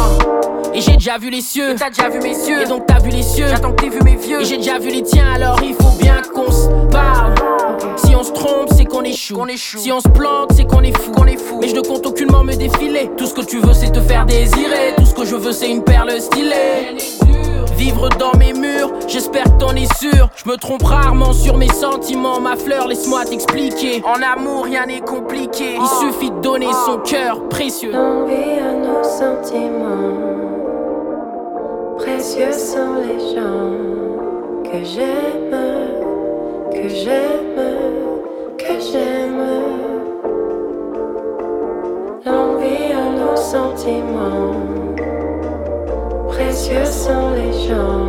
Et 0.72 0.80
j'ai 0.80 0.94
déjà 0.94 1.18
vu 1.18 1.28
les 1.28 1.42
cieux. 1.42 1.74
T'as 1.78 1.90
déjà 1.90 2.08
vu 2.08 2.20
mes 2.20 2.30
yeux. 2.30 2.62
Et 2.62 2.66
donc 2.66 2.86
t'as 2.86 2.98
vu 2.98 3.10
les 3.10 3.22
cieux. 3.22 3.46
J'attends 3.48 3.72
que 3.72 3.82
t'aies 3.82 3.90
vu 3.90 4.00
mes 4.02 4.16
vieux. 4.16 4.40
Et 4.40 4.44
j'ai 4.44 4.56
déjà 4.56 4.78
vu 4.78 4.88
les 4.88 5.02
tiens, 5.02 5.34
alors 5.34 5.58
il 5.62 5.74
faut 5.74 5.96
bien 6.00 6.22
qu'on 6.34 6.50
se 6.50 6.68
parle. 6.90 7.34
Si 8.12 8.16
on 8.16 8.24
se 8.24 8.32
trompe, 8.32 8.68
c'est 8.76 8.84
qu'on 8.84 9.04
échoue. 9.04 9.42
Si 9.56 9.90
on 9.90 9.98
se 9.98 10.08
plante, 10.08 10.50
c'est 10.54 10.66
qu'on 10.66 10.82
est 10.82 10.94
fou. 10.94 11.12
est 11.26 11.38
fou. 11.38 11.60
Mais 11.62 11.68
je 11.68 11.74
ne 11.74 11.80
compte 11.80 12.04
aucunement 12.04 12.44
me 12.44 12.52
défiler. 12.52 13.10
Tout 13.16 13.24
ce 13.24 13.32
que 13.32 13.40
tu 13.40 13.58
veux, 13.58 13.72
c'est 13.72 13.90
te 13.90 14.00
faire 14.00 14.26
désirer. 14.26 14.94
Tout 14.98 15.06
ce 15.06 15.14
que 15.14 15.24
je 15.24 15.34
veux, 15.34 15.52
c'est 15.52 15.70
une 15.70 15.82
perle 15.82 16.20
stylée. 16.20 16.98
Vivre 17.74 18.10
dans 18.18 18.36
mes 18.38 18.52
murs, 18.52 18.92
j'espère 19.08 19.44
que 19.44 19.58
t'en 19.58 19.74
es 19.74 19.86
sûr. 19.98 20.28
Je 20.36 20.46
me 20.46 20.58
trompe 20.58 20.82
rarement 20.82 21.32
sur 21.32 21.56
mes 21.56 21.72
sentiments. 21.72 22.38
Ma 22.38 22.54
fleur, 22.54 22.86
laisse-moi 22.86 23.24
t'expliquer. 23.24 24.02
En 24.04 24.20
amour, 24.20 24.66
rien 24.66 24.84
n'est 24.84 25.00
compliqué. 25.00 25.76
Il 25.80 26.12
suffit 26.12 26.30
de 26.30 26.40
donner 26.40 26.68
son 26.84 26.98
cœur 26.98 27.48
précieux. 27.48 27.94
À 27.94 27.98
nos 27.98 29.02
sentiments. 29.04 30.18
Précieux 31.96 32.52
sont 32.52 32.96
les 32.96 33.34
gens 33.34 33.72
que 34.70 34.84
j'aime, 34.84 35.56
que 36.74 36.88
j'aime, 36.90 37.51
Précieux 46.28 46.84
sont 46.84 47.30
les 47.34 47.52
gens 47.66 48.01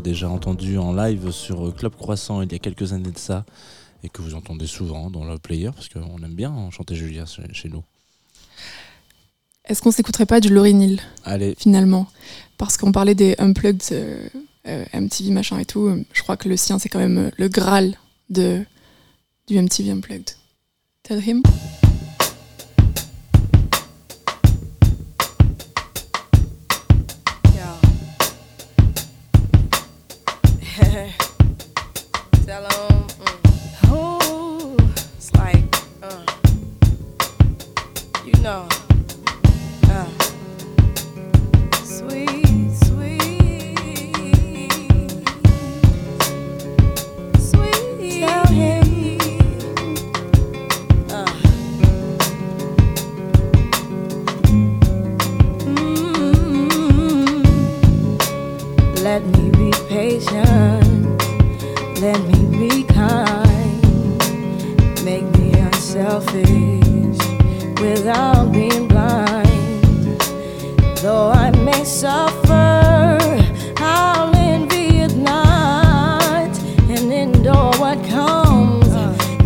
déjà 0.00 0.28
entendu 0.28 0.78
en 0.78 0.92
live 0.92 1.30
sur 1.30 1.74
Club 1.74 1.94
Croissant 1.96 2.42
il 2.42 2.52
y 2.52 2.54
a 2.54 2.58
quelques 2.58 2.92
années 2.92 3.10
de 3.10 3.18
ça 3.18 3.44
et 4.02 4.08
que 4.08 4.22
vous 4.22 4.34
entendez 4.34 4.66
souvent 4.66 5.10
dans 5.10 5.24
le 5.24 5.38
player 5.38 5.70
parce 5.74 5.88
qu'on 5.88 6.22
aime 6.22 6.34
bien 6.34 6.50
Enchanté 6.50 6.94
Julia 6.94 7.24
chez, 7.26 7.68
nous. 7.68 7.82
Est-ce 9.64 9.82
qu'on 9.82 9.90
s'écouterait 9.90 10.26
pas 10.26 10.40
du 10.40 10.52
Laurie 10.52 10.74
Neal 10.74 11.00
Allez, 11.24 11.54
finalement? 11.58 12.06
Parce 12.58 12.76
qu'on 12.76 12.92
parlait 12.92 13.14
des 13.14 13.34
unplugged 13.38 13.82
euh, 13.92 14.28
euh, 14.68 14.84
MTV 14.94 15.30
machin 15.30 15.58
et 15.58 15.64
tout. 15.64 16.04
Je 16.12 16.22
crois 16.22 16.36
que 16.36 16.48
le 16.48 16.56
sien 16.56 16.78
c'est 16.78 16.88
quand 16.88 17.00
même 17.00 17.18
euh, 17.18 17.30
le 17.36 17.48
graal 17.48 17.96
de 18.30 18.64
du 19.48 19.60
MTV 19.60 19.90
unplugged. 19.90 20.30
Tell 21.02 21.22
him. 21.26 21.42
Endure 77.66 77.80
what 77.80 78.04
comes. 78.08 78.86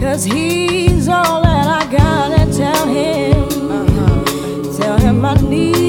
Cause 0.01 0.25
he's 0.25 1.09
all 1.09 1.43
that 1.43 1.67
I 1.67 1.91
gotta 1.91 2.53
tell 2.53 2.87
him. 2.87 3.49
Tell 4.77 4.99
him 4.99 5.25
I 5.25 5.35
need 5.35 5.80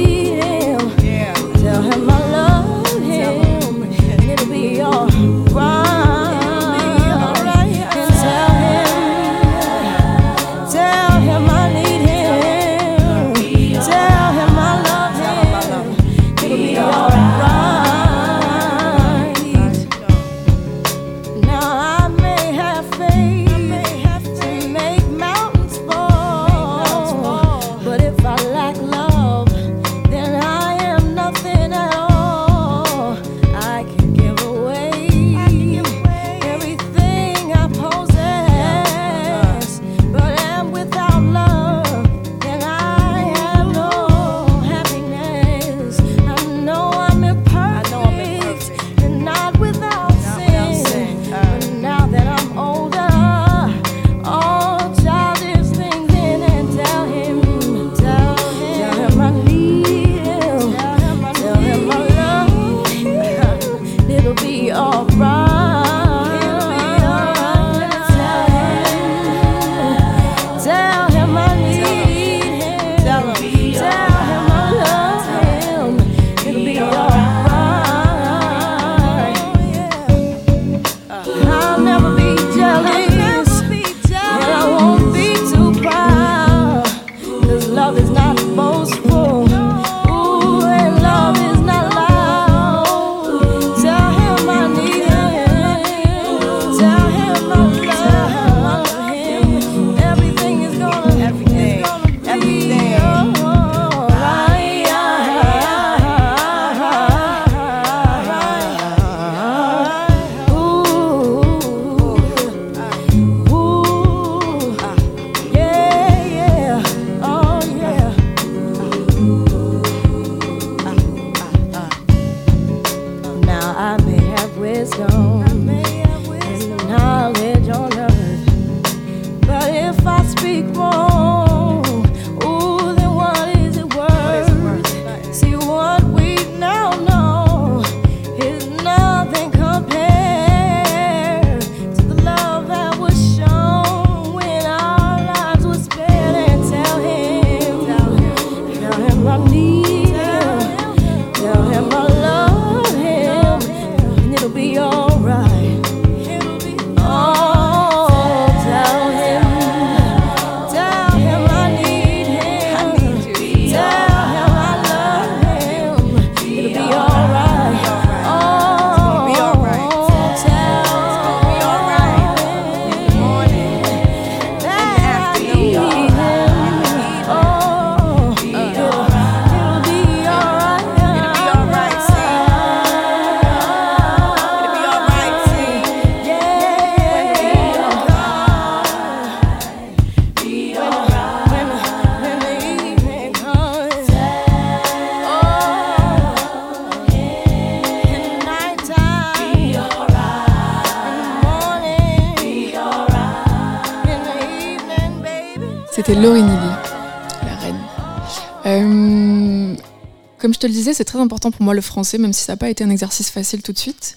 te 210.62 210.68
le 210.68 210.74
disais, 210.74 210.94
c'est 210.94 211.06
très 211.06 211.20
important 211.20 211.52
pour 211.52 211.64
moi 211.64 211.74
le 211.74 211.82
français, 211.82 212.18
même 212.18 212.34
si 212.34 212.44
ça 212.44 212.54
n'a 212.54 212.58
pas 212.58 212.70
été 212.70 212.84
un 212.84 212.90
exercice 212.90 213.30
facile 213.32 213.62
tout 213.62 213.74
de 213.74 213.80
suite. 213.80 214.16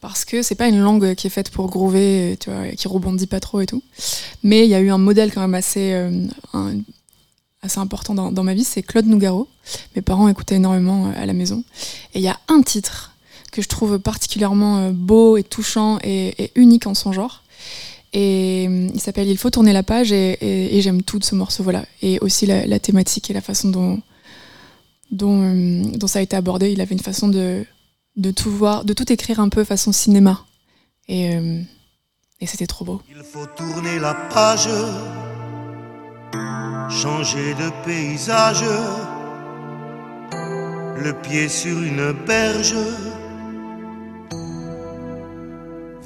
Parce 0.00 0.26
que 0.26 0.42
c'est 0.42 0.54
pas 0.54 0.68
une 0.68 0.80
langue 0.80 1.14
qui 1.14 1.26
est 1.26 1.30
faite 1.30 1.50
pour 1.50 1.70
groover, 1.70 2.36
tu 2.38 2.50
vois, 2.50 2.68
qui 2.72 2.86
rebondit 2.86 3.26
pas 3.26 3.40
trop 3.40 3.62
et 3.62 3.66
tout. 3.66 3.82
Mais 4.42 4.64
il 4.64 4.70
y 4.70 4.74
a 4.74 4.80
eu 4.80 4.90
un 4.90 4.98
modèle 4.98 5.32
quand 5.32 5.40
même 5.40 5.54
assez, 5.54 5.94
euh, 5.94 6.26
assez 7.62 7.78
important 7.78 8.14
dans, 8.14 8.44
ma 8.44 8.52
vie, 8.52 8.64
c'est 8.64 8.82
Claude 8.82 9.06
Nougaro. 9.06 9.48
Mes 9.96 10.02
parents 10.02 10.28
écoutaient 10.28 10.56
énormément 10.56 11.06
euh, 11.06 11.12
à 11.22 11.24
la 11.24 11.32
maison. 11.32 11.64
Et 12.12 12.18
il 12.18 12.22
y 12.22 12.28
a 12.28 12.38
un 12.48 12.60
titre 12.60 13.12
que 13.50 13.62
je 13.62 13.68
trouve 13.68 13.98
particulièrement 13.98 14.80
euh, 14.80 14.90
beau 14.92 15.38
et 15.38 15.42
touchant 15.42 15.98
et, 16.04 16.52
unique 16.54 16.86
en 16.86 16.92
son 16.92 17.12
genre. 17.12 17.42
Et 18.12 18.64
il 18.64 19.00
s'appelle 19.00 19.28
Il 19.28 19.38
faut 19.38 19.50
tourner 19.50 19.72
la 19.72 19.82
page 19.82 20.12
et, 20.12 20.80
j'aime 20.82 21.02
tout 21.02 21.18
de 21.18 21.24
ce 21.24 21.34
morceau, 21.34 21.64
voilà. 21.64 21.84
Et 22.02 22.20
aussi 22.20 22.46
la 22.46 22.78
thématique 22.78 23.28
et 23.30 23.32
la 23.32 23.40
façon 23.40 23.70
dont, 23.70 24.00
dont, 25.10 25.42
euh, 25.42 25.96
dont 25.96 26.06
ça 26.06 26.18
a 26.18 26.22
été 26.22 26.36
abordé. 26.36 26.72
Il 26.72 26.80
avait 26.80 26.94
une 26.94 27.00
façon 27.00 27.28
de, 27.28 27.64
de 28.16 28.30
tout 28.30 28.50
voir, 28.50 28.84
de 28.84 28.92
tout 28.92 29.12
écrire 29.12 29.40
un 29.40 29.48
peu 29.48 29.64
façon 29.64 29.92
cinéma. 29.92 30.44
Et, 31.08 31.36
euh, 31.36 31.60
et 32.40 32.46
c'était 32.46 32.66
trop 32.66 32.84
beau. 32.84 33.02
Il 33.08 33.22
faut 33.22 33.46
tourner 33.56 33.98
la 33.98 34.14
page, 34.14 34.68
changer 36.90 37.54
de 37.54 37.70
paysage, 37.84 38.64
le 40.96 41.12
pied 41.22 41.48
sur 41.48 41.80
une 41.82 42.12
berge, 42.26 42.74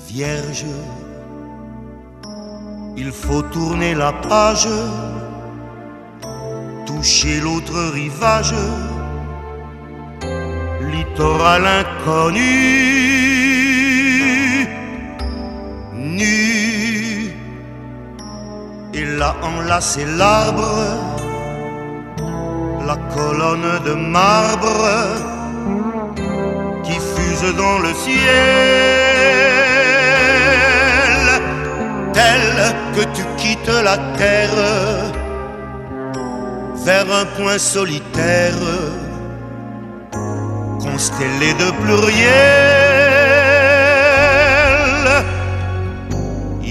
vierge. 0.08 0.64
Il 2.96 3.12
faut 3.12 3.42
tourner 3.42 3.94
la 3.94 4.12
page, 4.12 4.66
toucher 6.89 7.40
l'autre 7.40 7.78
rivage, 7.93 8.55
littoral 10.93 11.65
inconnu, 11.81 12.55
nu. 16.16 17.31
Et 18.94 19.05
là 19.19 19.36
enlacer 19.43 20.06
l'arbre, 20.19 20.78
la 22.86 22.97
colonne 23.15 23.70
de 23.85 23.93
marbre 23.93 24.86
qui 26.85 26.97
fuse 27.12 27.48
dans 27.62 27.78
le 27.86 27.93
ciel, 28.05 28.16
telle 32.15 32.60
que 32.94 33.05
tu 33.15 33.23
quittes 33.36 33.77
la 33.89 33.98
terre 34.16 35.17
vers 36.89 37.10
un 37.23 37.27
point 37.36 37.59
solitaire, 37.59 38.62
constellé 40.81 41.51
de 41.62 41.69
pluriel. 41.82 42.28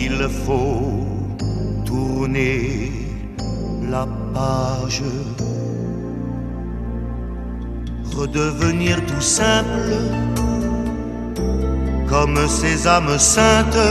Il 0.05 0.19
faut 0.43 1.05
tourner 1.85 2.91
la 3.93 4.07
page, 4.33 5.03
redevenir 8.15 8.95
tout 9.05 9.25
simple, 9.39 9.93
comme 12.09 12.39
ces 12.47 12.87
âmes 12.87 13.19
saintes 13.19 13.85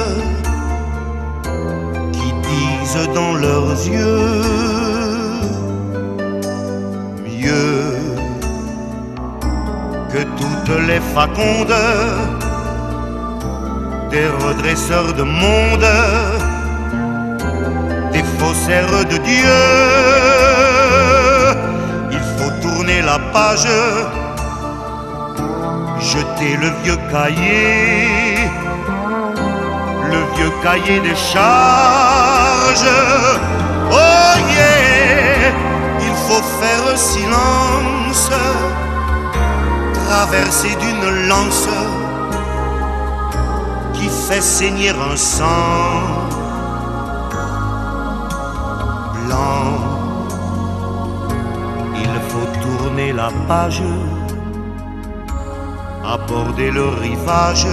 qui 2.16 2.28
disent 2.50 3.10
dans 3.14 3.34
leurs 3.34 3.78
yeux 3.86 4.95
que 10.12 10.22
toutes 10.38 10.76
les 10.86 11.00
facondes 11.14 11.74
des 14.10 14.28
redresseurs 14.44 15.12
de 15.12 15.22
monde 15.22 15.86
des 18.12 18.24
faussaires 18.38 19.04
de 19.12 19.18
Dieu. 19.18 19.62
Il 22.10 22.22
faut 22.36 22.52
tourner 22.62 23.02
la 23.02 23.18
page, 23.32 23.68
jeter 26.00 26.52
le 26.62 26.70
vieux 26.82 27.00
cahier, 27.12 28.48
le 30.12 30.20
vieux 30.36 30.52
cahier 30.62 31.00
des 31.00 31.16
charges. 31.32 32.90
Oh 33.90 34.34
yeah, 34.54 34.75
faut 36.26 36.42
faire 36.60 36.98
silence, 36.98 38.30
traverser 40.06 40.74
d'une 40.82 41.28
lance 41.28 41.68
qui 43.94 44.08
fait 44.08 44.40
saigner 44.40 44.90
un 44.90 45.16
sang 45.16 46.26
blanc. 49.14 49.66
Il 52.04 52.14
faut 52.28 52.48
tourner 52.64 53.12
la 53.12 53.30
page, 53.48 53.82
aborder 56.04 56.70
le 56.70 56.88
rivage 56.88 57.66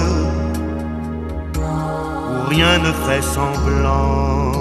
où 2.31 2.49
rien 2.49 2.77
ne 2.77 2.91
fait 3.05 3.21
semblant. 3.21 4.52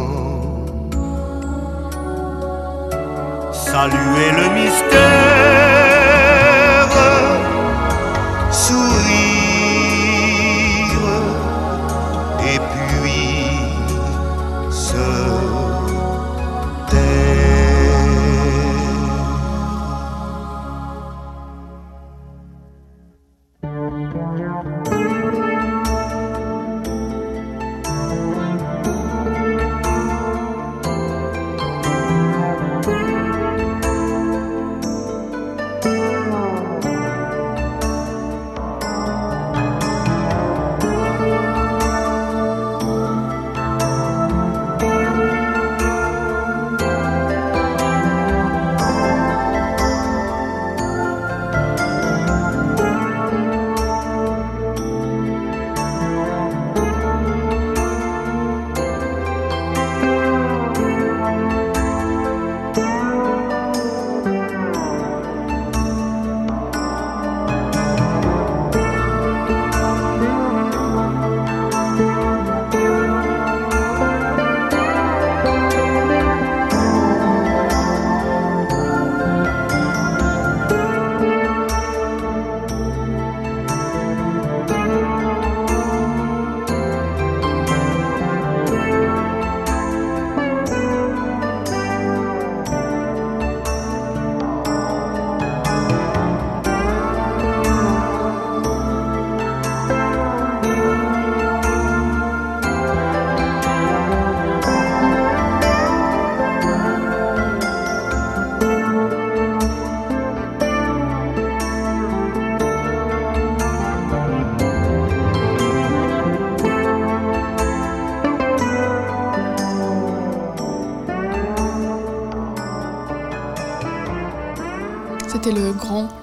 Saluer 3.73 4.33
le 4.33 4.47
mystère, 4.53 4.91
sourire 8.51 9.22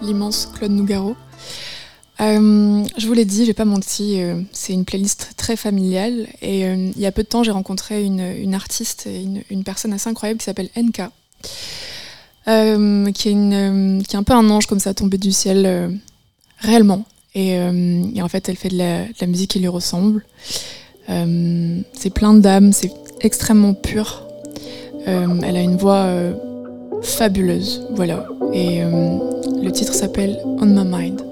l'immense 0.09 0.49
Claude 0.55 0.71
Nougaro. 0.71 1.15
Euh, 2.21 2.83
je 2.97 3.07
vous 3.07 3.13
l'ai 3.13 3.25
dit, 3.25 3.45
j'ai 3.45 3.53
pas 3.53 3.63
menti, 3.63 4.21
euh, 4.21 4.41
c'est 4.51 4.73
une 4.73 4.83
playlist 4.83 5.33
très 5.37 5.55
familiale. 5.55 6.27
Et 6.41 6.65
euh, 6.65 6.91
il 6.95 6.99
y 6.99 7.05
a 7.05 7.11
peu 7.11 7.23
de 7.23 7.27
temps, 7.27 7.43
j'ai 7.43 7.51
rencontré 7.51 8.03
une, 8.03 8.53
artiste, 8.53 9.07
une, 9.07 9.63
personne 9.63 9.93
assez 9.93 10.09
incroyable 10.09 10.39
qui 10.39 10.45
s'appelle 10.45 10.69
NK, 10.75 11.03
qui, 13.13 13.29
est 13.29 14.15
un 14.15 14.23
peu 14.23 14.33
un 14.33 14.49
ange 14.49 14.65
comme 14.65 14.79
ça, 14.79 14.93
tombé 14.93 15.17
du 15.17 15.31
ciel 15.31 15.99
réellement. 16.57 17.05
Et, 17.35 17.57
en 17.61 18.27
fait, 18.27 18.49
elle 18.49 18.57
fait 18.57 18.69
de 18.69 18.77
la, 18.77 19.27
musique 19.27 19.51
qui 19.51 19.59
lui 19.59 19.67
ressemble. 19.67 20.25
C'est 21.07 22.09
plein 22.13 22.33
d'âme, 22.33 22.73
c'est 22.73 22.91
extrêmement 23.21 23.75
pur. 23.75 24.25
Elle 25.05 25.55
a 25.55 25.61
une 25.61 25.77
voix 25.77 26.11
fabuleuse, 27.01 27.85
voilà. 27.91 28.25
Et 28.53 28.83
euh, 28.83 29.17
le 29.61 29.71
titre 29.71 29.93
s'appelle 29.93 30.37
On 30.45 30.65
My 30.65 30.83
Mind. 30.85 31.28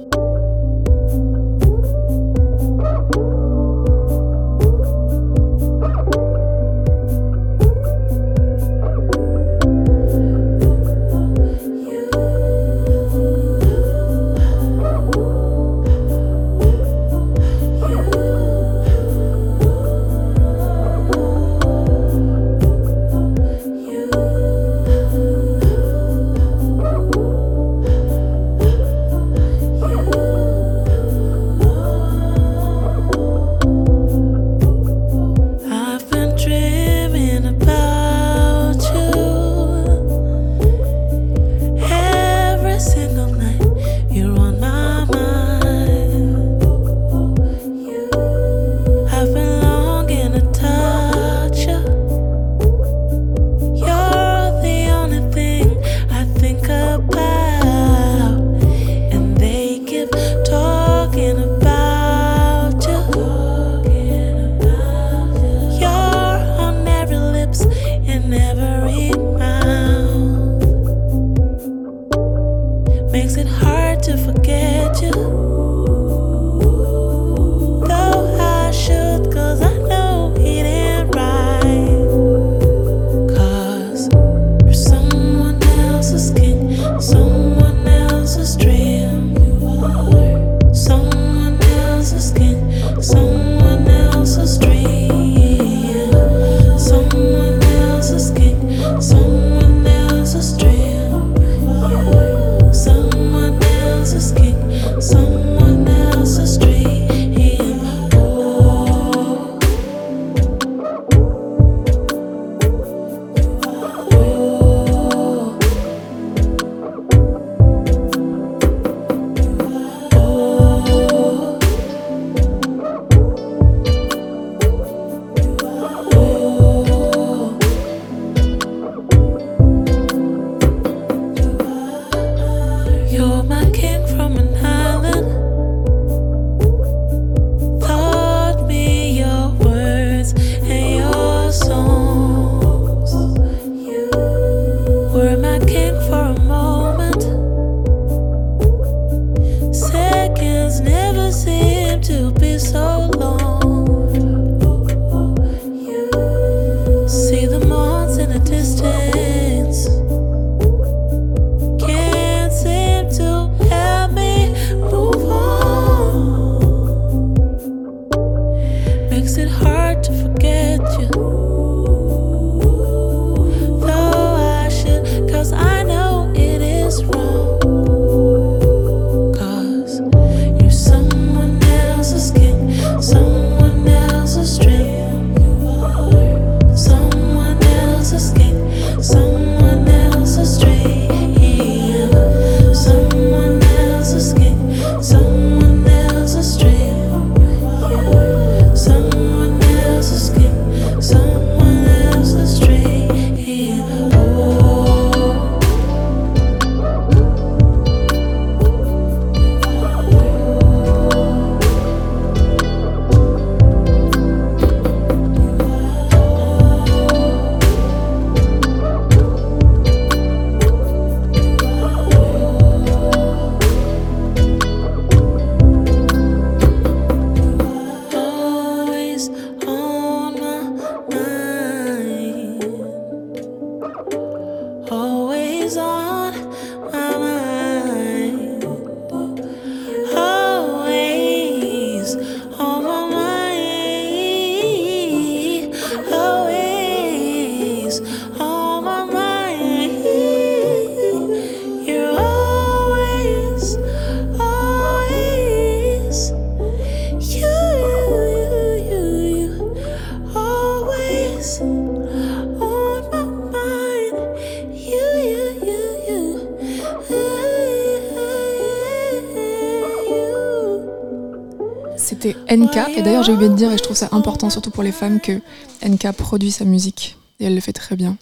C'était 271.97 272.35
NK, 272.49 272.97
et 272.97 273.01
d'ailleurs 273.01 273.23
j'ai 273.23 273.31
oublié 273.31 273.49
de 273.49 273.55
dire, 273.55 273.71
et 273.71 273.77
je 273.77 273.83
trouve 273.83 273.95
ça 273.95 274.09
important 274.11 274.49
surtout 274.49 274.71
pour 274.71 274.83
les 274.83 274.91
femmes, 274.91 275.21
que 275.21 275.39
NK 275.85 276.11
produit 276.11 276.51
sa 276.51 276.65
musique, 276.65 277.17
et 277.39 277.45
elle 277.45 277.55
le 277.55 277.61
fait 277.61 277.73
très 277.73 277.95
bien. 277.95 278.17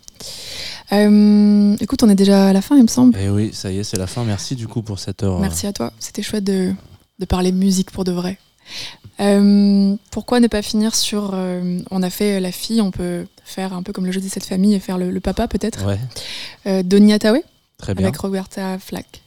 Euh, 0.91 1.76
écoute, 1.80 2.03
on 2.03 2.10
est 2.10 2.15
déjà 2.15 2.49
à 2.49 2.53
la 2.53 2.61
fin, 2.61 2.77
il 2.77 2.84
me 2.84 2.88
semble. 2.88 3.18
Et 3.18 3.30
oui, 3.30 3.49
ça 3.53 3.72
y 3.72 3.80
est, 3.80 3.84
c'est 3.84 3.97
la 3.97 4.06
fin. 4.06 4.23
Merci 4.23 4.56
du 4.56 4.68
coup 4.68 4.84
pour 4.84 4.99
cette 4.99 5.23
heure. 5.23 5.38
Euh, 5.38 5.41
Merci 5.41 5.65
à 5.65 5.73
toi. 5.73 5.91
C'était 5.97 6.22
chouette 6.22 6.43
de 6.43 6.76
parler 7.27 7.52
musique 7.52 7.89
pour 7.89 8.03
de 8.03 8.11
vrai. 8.11 8.38
Euh, 9.20 9.96
pourquoi 10.12 10.40
ne 10.40 10.48
pas 10.48 10.62
finir 10.62 10.94
sur. 10.96 11.32
euh, 11.34 11.80
on 11.92 12.04
a 12.04 12.10
fait 12.10 12.40
la 12.40 12.52
fille, 12.52 12.82
on 12.82 12.92
peut 12.92 13.26
faire 13.46 13.74
un 13.74 13.82
peu 13.84 13.94
comme 13.94 14.06
le 14.06 14.12
jeu 14.12 14.20
de 14.22 14.28
cette 14.28 14.46
famille 14.46 14.74
et 14.74 14.80
faire 14.80 14.98
le, 14.98 15.10
le 15.12 15.20
papa 15.20 15.48
peut-être. 15.48 15.86
Ouais, 15.86 16.00
Euh, 16.68 16.84
Donia 16.84 17.18
Tawe 17.20 17.40
avec 18.04 18.18
Roberta 18.18 18.78
Flack. 18.80 19.22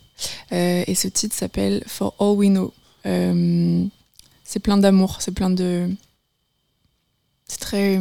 Euh, 0.53 0.83
et 0.87 0.95
ce 0.95 1.09
titre 1.09 1.35
s'appelle 1.35 1.83
For 1.87 2.15
All 2.19 2.37
We 2.37 2.49
Know. 2.51 2.73
C'est 4.45 4.61
plein 4.61 4.77
d'amour, 4.79 5.19
c'est 5.21 5.33
plein 5.33 5.51
de. 5.51 5.89
C'est 7.47 7.61
très. 7.61 7.99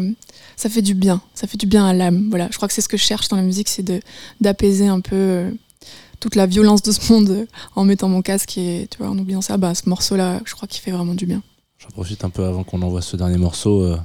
Ça 0.58 0.70
fait 0.70 0.82
du 0.82 0.94
bien, 0.94 1.22
ça 1.36 1.48
fait 1.48 1.58
du 1.58 1.68
bien 1.68 1.86
à 1.86 1.94
l'âme. 1.94 2.28
Voilà, 2.30 2.48
je 2.52 2.56
crois 2.58 2.68
que 2.68 2.74
c'est 2.74 2.82
ce 2.82 2.90
que 2.90 2.98
je 2.98 3.04
cherche 3.04 3.28
dans 3.30 3.38
la 3.38 3.44
musique, 3.44 3.70
c'est 3.70 3.84
de 3.84 4.02
d'apaiser 4.42 4.88
un 4.88 5.00
peu 5.00 5.56
toute 6.20 6.36
la 6.36 6.46
violence 6.48 6.82
de 6.82 6.92
ce 6.92 7.14
monde 7.14 7.48
en 7.76 7.86
mettant 7.86 8.10
mon 8.10 8.22
casque 8.22 8.58
et 8.58 8.88
tu 8.90 8.98
vois, 8.98 9.10
en 9.10 9.18
oubliant 9.18 9.42
ça. 9.42 9.58
Bah, 9.58 9.76
ce 9.76 9.88
morceau-là, 9.88 10.42
je 10.46 10.54
crois 10.56 10.68
qu'il 10.68 10.82
fait 10.82 10.92
vraiment 10.92 11.14
du 11.16 11.26
bien. 11.26 11.44
J'en 11.88 11.94
profite 11.94 12.24
un 12.24 12.30
peu 12.30 12.44
avant 12.46 12.64
qu'on 12.64 12.82
envoie 12.82 13.02
ce 13.02 13.16
dernier 13.16 13.38
morceau 13.38 13.82
euh, 13.82 13.98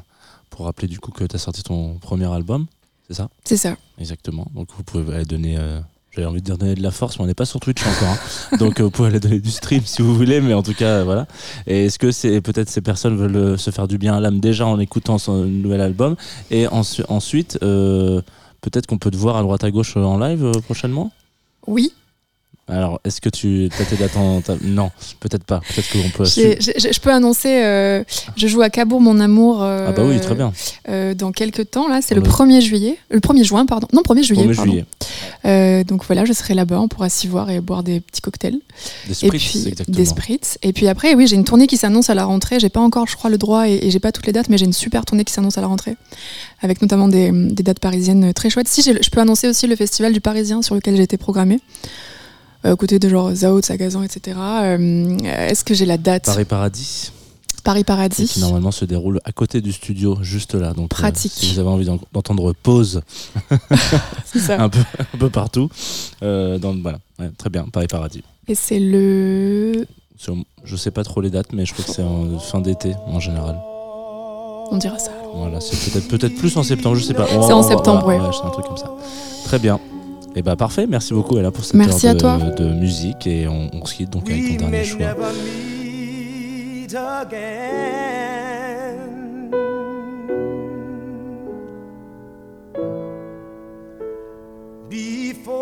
pour 0.50 0.66
rappeler 0.66 0.88
du 0.88 0.98
coup 1.00 1.10
que 1.10 1.24
tu 1.24 1.34
as 1.36 1.38
sorti 1.38 1.62
ton 1.62 1.94
premier 1.98 2.32
album, 2.32 2.66
c'est 3.08 3.14
ça? 3.14 3.28
C'est 3.44 3.56
ça. 3.56 3.76
Exactement. 3.98 4.46
Donc 4.54 4.68
vous 4.76 4.82
pouvez 4.84 5.14
aller 5.14 5.24
donner, 5.24 5.56
euh, 5.58 5.80
j'avais 6.10 6.26
envie 6.26 6.40
de 6.40 6.44
dire 6.46 6.58
donner 6.58 6.74
de 6.74 6.82
la 6.82 6.90
force, 6.90 7.18
mais 7.18 7.24
on 7.24 7.26
n'est 7.26 7.34
pas 7.34 7.44
sur 7.44 7.58
Twitch 7.60 7.82
encore. 7.86 8.08
hein. 8.52 8.56
Donc 8.58 8.78
euh, 8.80 8.84
vous 8.84 8.90
pouvez 8.90 9.08
aller 9.08 9.20
donner 9.20 9.40
du 9.40 9.50
stream 9.50 9.82
si 9.84 10.00
vous 10.02 10.14
voulez, 10.14 10.40
mais 10.40 10.54
en 10.54 10.62
tout 10.62 10.74
cas 10.74 11.02
voilà. 11.04 11.26
Et 11.66 11.86
est-ce 11.86 11.98
que 11.98 12.12
c'est 12.12 12.40
peut-être 12.40 12.68
ces 12.70 12.80
personnes 12.82 13.16
veulent 13.16 13.58
se 13.58 13.70
faire 13.70 13.88
du 13.88 13.98
bien 13.98 14.14
à 14.14 14.20
l'âme 14.20 14.38
déjà 14.40 14.66
en 14.66 14.78
écoutant 14.78 15.18
son 15.18 15.44
nouvel 15.44 15.80
album? 15.80 16.16
Et 16.50 16.66
ensu- 16.66 17.04
ensuite 17.08 17.58
euh, 17.62 18.22
peut-être 18.60 18.86
qu'on 18.86 18.98
peut 18.98 19.10
te 19.10 19.16
voir 19.16 19.36
à 19.36 19.42
droite 19.42 19.64
à 19.64 19.70
gauche 19.70 19.96
en 19.96 20.18
live 20.18 20.52
prochainement? 20.64 21.10
Oui, 21.66 21.92
Alors 22.72 23.00
est-ce 23.04 23.20
que 23.20 23.28
tu 23.28 23.68
as 23.80 23.84
tes 23.84 23.96
dates 23.96 24.16
en 24.16 24.40
ta- 24.40 24.56
non 24.62 24.90
peut-être 25.20 25.44
pas 25.44 25.60
peut-être 25.60 25.92
qu'on 25.92 26.08
peut. 26.10 26.24
j'ai- 26.24 26.58
je 26.60 27.00
peux 27.00 27.12
annoncer, 27.12 27.62
euh, 27.64 28.02
je 28.36 28.46
joue 28.46 28.62
à 28.62 28.70
Cabourg 28.70 29.00
mon 29.00 29.20
amour. 29.20 29.62
euh, 29.62 29.86
Ah 29.88 29.92
bah 29.92 30.02
oui 30.04 30.18
très 30.20 30.34
bien. 30.34 30.52
euh, 30.88 31.14
dans 31.14 31.32
quelques 31.32 31.70
temps, 31.70 31.88
là, 31.88 32.00
c'est 32.02 32.14
le 32.14 32.20
Le- 32.22 32.28
1er 32.28 32.60
juillet, 32.60 32.96
le 33.10 33.20
1er 33.20 33.44
juin, 33.44 33.66
pardon. 33.66 33.88
Non, 33.92 34.02
1er 34.02 34.22
juillet. 34.22 34.44
1er 34.44 34.54
pardon. 34.56 34.72
juillet. 34.72 35.84
Donc 35.84 36.04
voilà, 36.06 36.24
je 36.24 36.32
serai 36.32 36.54
là-bas, 36.54 36.80
on 36.80 36.88
pourra 36.88 37.08
s'y 37.08 37.26
voir 37.26 37.50
et 37.50 37.60
boire 37.60 37.82
des 37.82 38.00
petits 38.00 38.20
cocktails. 38.20 38.58
Des 39.06 39.10
et 39.10 39.14
spritz 39.14 39.42
puis 39.50 39.68
exactement. 39.68 39.96
des 39.96 40.04
spritz. 40.06 40.58
Et 40.62 40.72
puis 40.72 40.88
après, 40.88 41.14
oui, 41.14 41.26
j'ai 41.26 41.36
une 41.36 41.44
tournée 41.44 41.66
qui 41.66 41.76
s'annonce 41.76 42.10
à 42.10 42.14
la 42.14 42.24
rentrée. 42.24 42.58
J'ai 42.60 42.68
pas 42.68 42.80
encore, 42.80 43.06
je 43.06 43.16
crois, 43.16 43.28
le 43.30 43.38
droit 43.38 43.68
et, 43.68 43.78
et 43.86 43.90
j'ai 43.90 44.00
pas 44.00 44.12
toutes 44.12 44.26
les 44.26 44.32
dates, 44.32 44.48
mais 44.48 44.56
j'ai 44.58 44.64
une 44.66 44.72
super 44.72 45.04
tournée 45.04 45.24
qui 45.24 45.32
s'annonce 45.32 45.58
à 45.58 45.60
la 45.60 45.66
rentrée, 45.66 45.96
avec 46.62 46.80
notamment 46.80 47.08
des, 47.08 47.30
des 47.32 47.62
dates 47.62 47.80
parisiennes 47.80 48.32
très 48.32 48.48
chouettes. 48.50 48.68
Si 48.68 48.82
je 48.82 49.10
peux 49.10 49.20
annoncer 49.20 49.48
aussi 49.48 49.66
le 49.66 49.76
festival 49.76 50.12
du 50.12 50.20
Parisien 50.20 50.62
sur 50.62 50.74
lequel 50.74 50.96
j'ai 50.96 51.02
été 51.02 51.16
programmée. 51.16 51.60
Euh, 52.64 52.76
côté 52.76 52.98
de 52.98 53.08
genre 53.08 53.34
Zao, 53.34 53.60
Sagazan, 53.60 54.02
etc. 54.02 54.36
Euh, 54.40 55.18
Est-ce 55.24 55.64
que 55.64 55.74
j'ai 55.74 55.86
la 55.86 55.98
date 55.98 56.26
Paris 56.26 56.44
Paradis. 56.44 57.12
Paris 57.64 57.84
Paradis. 57.84 58.26
qui 58.28 58.40
normalement 58.40 58.72
se 58.72 58.84
déroule 58.84 59.20
à 59.24 59.30
côté 59.32 59.60
du 59.60 59.72
studio, 59.72 60.18
juste 60.22 60.54
là. 60.54 60.72
Donc, 60.72 60.86
euh, 60.86 60.88
Pratique. 60.88 61.32
si 61.32 61.52
vous 61.52 61.58
avez 61.60 61.68
envie 61.68 61.84
d'en- 61.84 61.98
d'entendre 62.12 62.52
pause 62.60 63.02
un 64.48 64.68
peu, 64.68 64.78
un 65.14 65.18
peu 65.18 65.30
partout, 65.30 65.68
euh, 66.22 66.58
dans, 66.58 66.74
voilà, 66.74 66.98
Ouais, 67.20 67.30
très 67.38 67.50
bien, 67.50 67.64
Paris 67.72 67.86
Paradis. 67.88 68.22
Et 68.48 68.54
c'est 68.56 68.80
le. 68.80 69.86
Je 70.64 70.76
sais 70.76 70.90
pas 70.92 71.02
trop 71.04 71.20
les 71.20 71.30
dates, 71.30 71.52
mais 71.52 71.66
je 71.66 71.72
crois 71.72 71.84
que 71.84 71.90
c'est 71.92 72.02
en 72.02 72.38
fin 72.38 72.60
d'été 72.60 72.94
en 73.06 73.18
général. 73.20 73.56
On 74.70 74.76
dira 74.78 74.98
ça. 74.98 75.10
Voilà, 75.34 75.60
c'est 75.60 75.90
peut-être 75.92 76.08
peut-être 76.08 76.34
plus 76.36 76.56
en 76.56 76.62
septembre, 76.62 76.96
je 76.96 77.04
sais 77.04 77.14
pas. 77.14 77.26
C'est 77.28 77.36
en 77.52 77.62
septembre, 77.62 78.06
ouais. 78.06 78.18
ouais. 78.18 78.26
c'est 78.32 78.46
un 78.46 78.50
truc 78.50 78.66
comme 78.66 78.76
ça. 78.76 78.90
Très 79.44 79.58
bien. 79.58 79.78
Et 80.34 80.42
bah 80.42 80.56
parfait, 80.56 80.86
merci 80.86 81.12
beaucoup 81.12 81.36
Ella 81.36 81.50
pour 81.50 81.64
cette 81.64 81.74
Merci 81.74 82.06
heure 82.06 82.12
à 82.12 82.14
de, 82.14 82.20
toi. 82.20 82.38
de 82.38 82.72
musique 82.72 83.26
et 83.26 83.46
on, 83.48 83.68
on 83.72 83.84
se 83.84 83.94
quitte 83.94 84.10
donc 84.10 84.30
avec 84.30 84.58
ton 84.58 84.68
dernier 84.68 84.84
choix. 84.84 85.14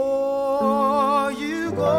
Before 0.01 1.31
you 1.33 1.71
go, 1.73 1.97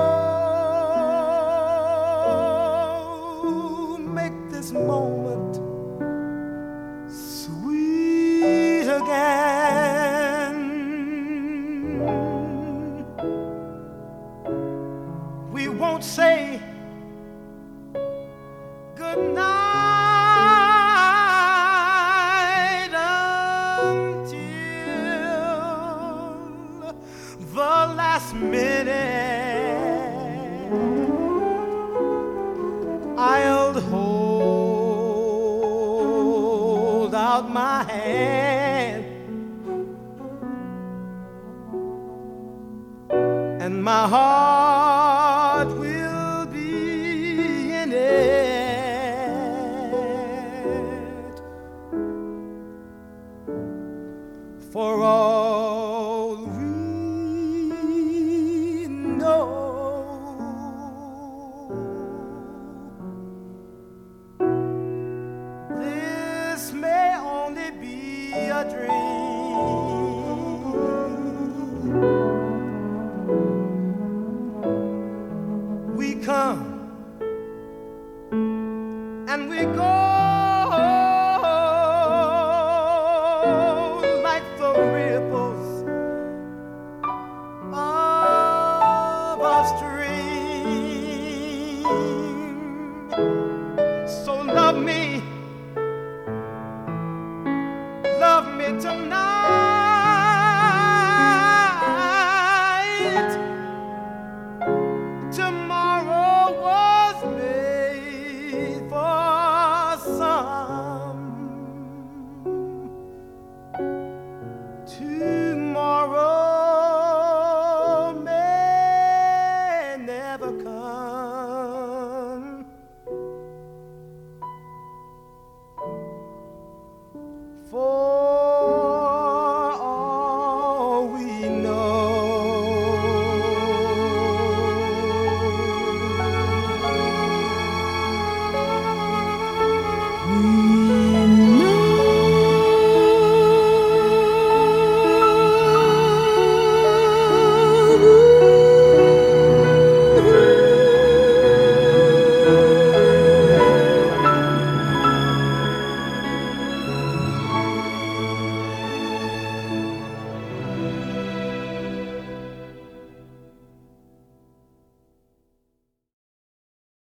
make 3.97 4.33
this 4.51 4.71
moment 4.73 5.20